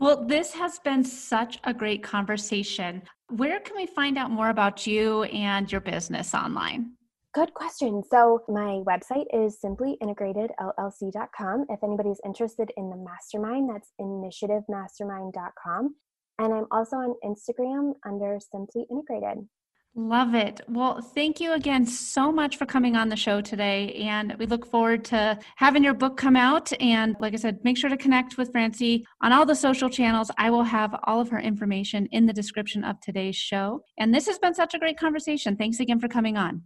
Well, 0.00 0.24
this 0.24 0.54
has 0.54 0.78
been 0.78 1.02
such 1.02 1.58
a 1.64 1.74
great 1.74 2.04
conversation. 2.04 3.02
Where 3.30 3.58
can 3.58 3.76
we 3.76 3.86
find 3.86 4.16
out 4.16 4.30
more 4.30 4.50
about 4.50 4.86
you 4.86 5.24
and 5.24 5.70
your 5.70 5.80
business 5.80 6.34
online? 6.34 6.92
Good 7.34 7.52
question. 7.52 8.02
So, 8.08 8.42
my 8.48 8.80
website 8.86 9.26
is 9.34 9.58
simplyintegratedllc.com. 9.62 11.66
If 11.68 11.82
anybody's 11.82 12.20
interested 12.24 12.70
in 12.76 12.90
the 12.90 12.96
mastermind, 12.96 13.70
that's 13.70 13.92
initiativemastermind.com. 14.00 15.96
And 16.38 16.54
I'm 16.54 16.66
also 16.70 16.96
on 16.96 17.14
Instagram 17.24 17.94
under 18.06 18.38
Simply 18.40 18.86
Integrated. 18.90 19.46
Love 19.94 20.34
it. 20.36 20.60
Well, 20.68 21.00
thank 21.00 21.40
you 21.40 21.54
again 21.54 21.84
so 21.84 22.30
much 22.30 22.56
for 22.56 22.66
coming 22.66 22.94
on 22.94 23.08
the 23.08 23.16
show 23.16 23.40
today. 23.40 23.94
And 23.94 24.36
we 24.38 24.46
look 24.46 24.64
forward 24.64 25.04
to 25.06 25.36
having 25.56 25.82
your 25.82 25.94
book 25.94 26.16
come 26.16 26.36
out. 26.36 26.70
And 26.80 27.16
like 27.18 27.34
I 27.34 27.36
said, 27.36 27.58
make 27.64 27.76
sure 27.76 27.90
to 27.90 27.96
connect 27.96 28.38
with 28.38 28.52
Francie 28.52 29.04
on 29.22 29.32
all 29.32 29.44
the 29.44 29.56
social 29.56 29.90
channels. 29.90 30.30
I 30.38 30.50
will 30.50 30.62
have 30.62 30.94
all 31.04 31.20
of 31.20 31.30
her 31.30 31.40
information 31.40 32.06
in 32.12 32.26
the 32.26 32.32
description 32.32 32.84
of 32.84 33.00
today's 33.00 33.34
show. 33.34 33.82
And 33.98 34.14
this 34.14 34.28
has 34.28 34.38
been 34.38 34.54
such 34.54 34.74
a 34.74 34.78
great 34.78 34.98
conversation. 34.98 35.56
Thanks 35.56 35.80
again 35.80 35.98
for 35.98 36.06
coming 36.06 36.36
on. 36.36 36.62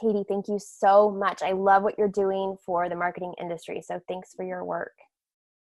Katie, 0.00 0.24
thank 0.26 0.48
you 0.48 0.58
so 0.58 1.10
much. 1.10 1.42
I 1.42 1.52
love 1.52 1.82
what 1.82 1.98
you're 1.98 2.08
doing 2.08 2.56
for 2.64 2.88
the 2.88 2.96
marketing 2.96 3.34
industry. 3.38 3.82
So 3.84 4.00
thanks 4.08 4.32
for 4.34 4.44
your 4.44 4.64
work. 4.64 4.92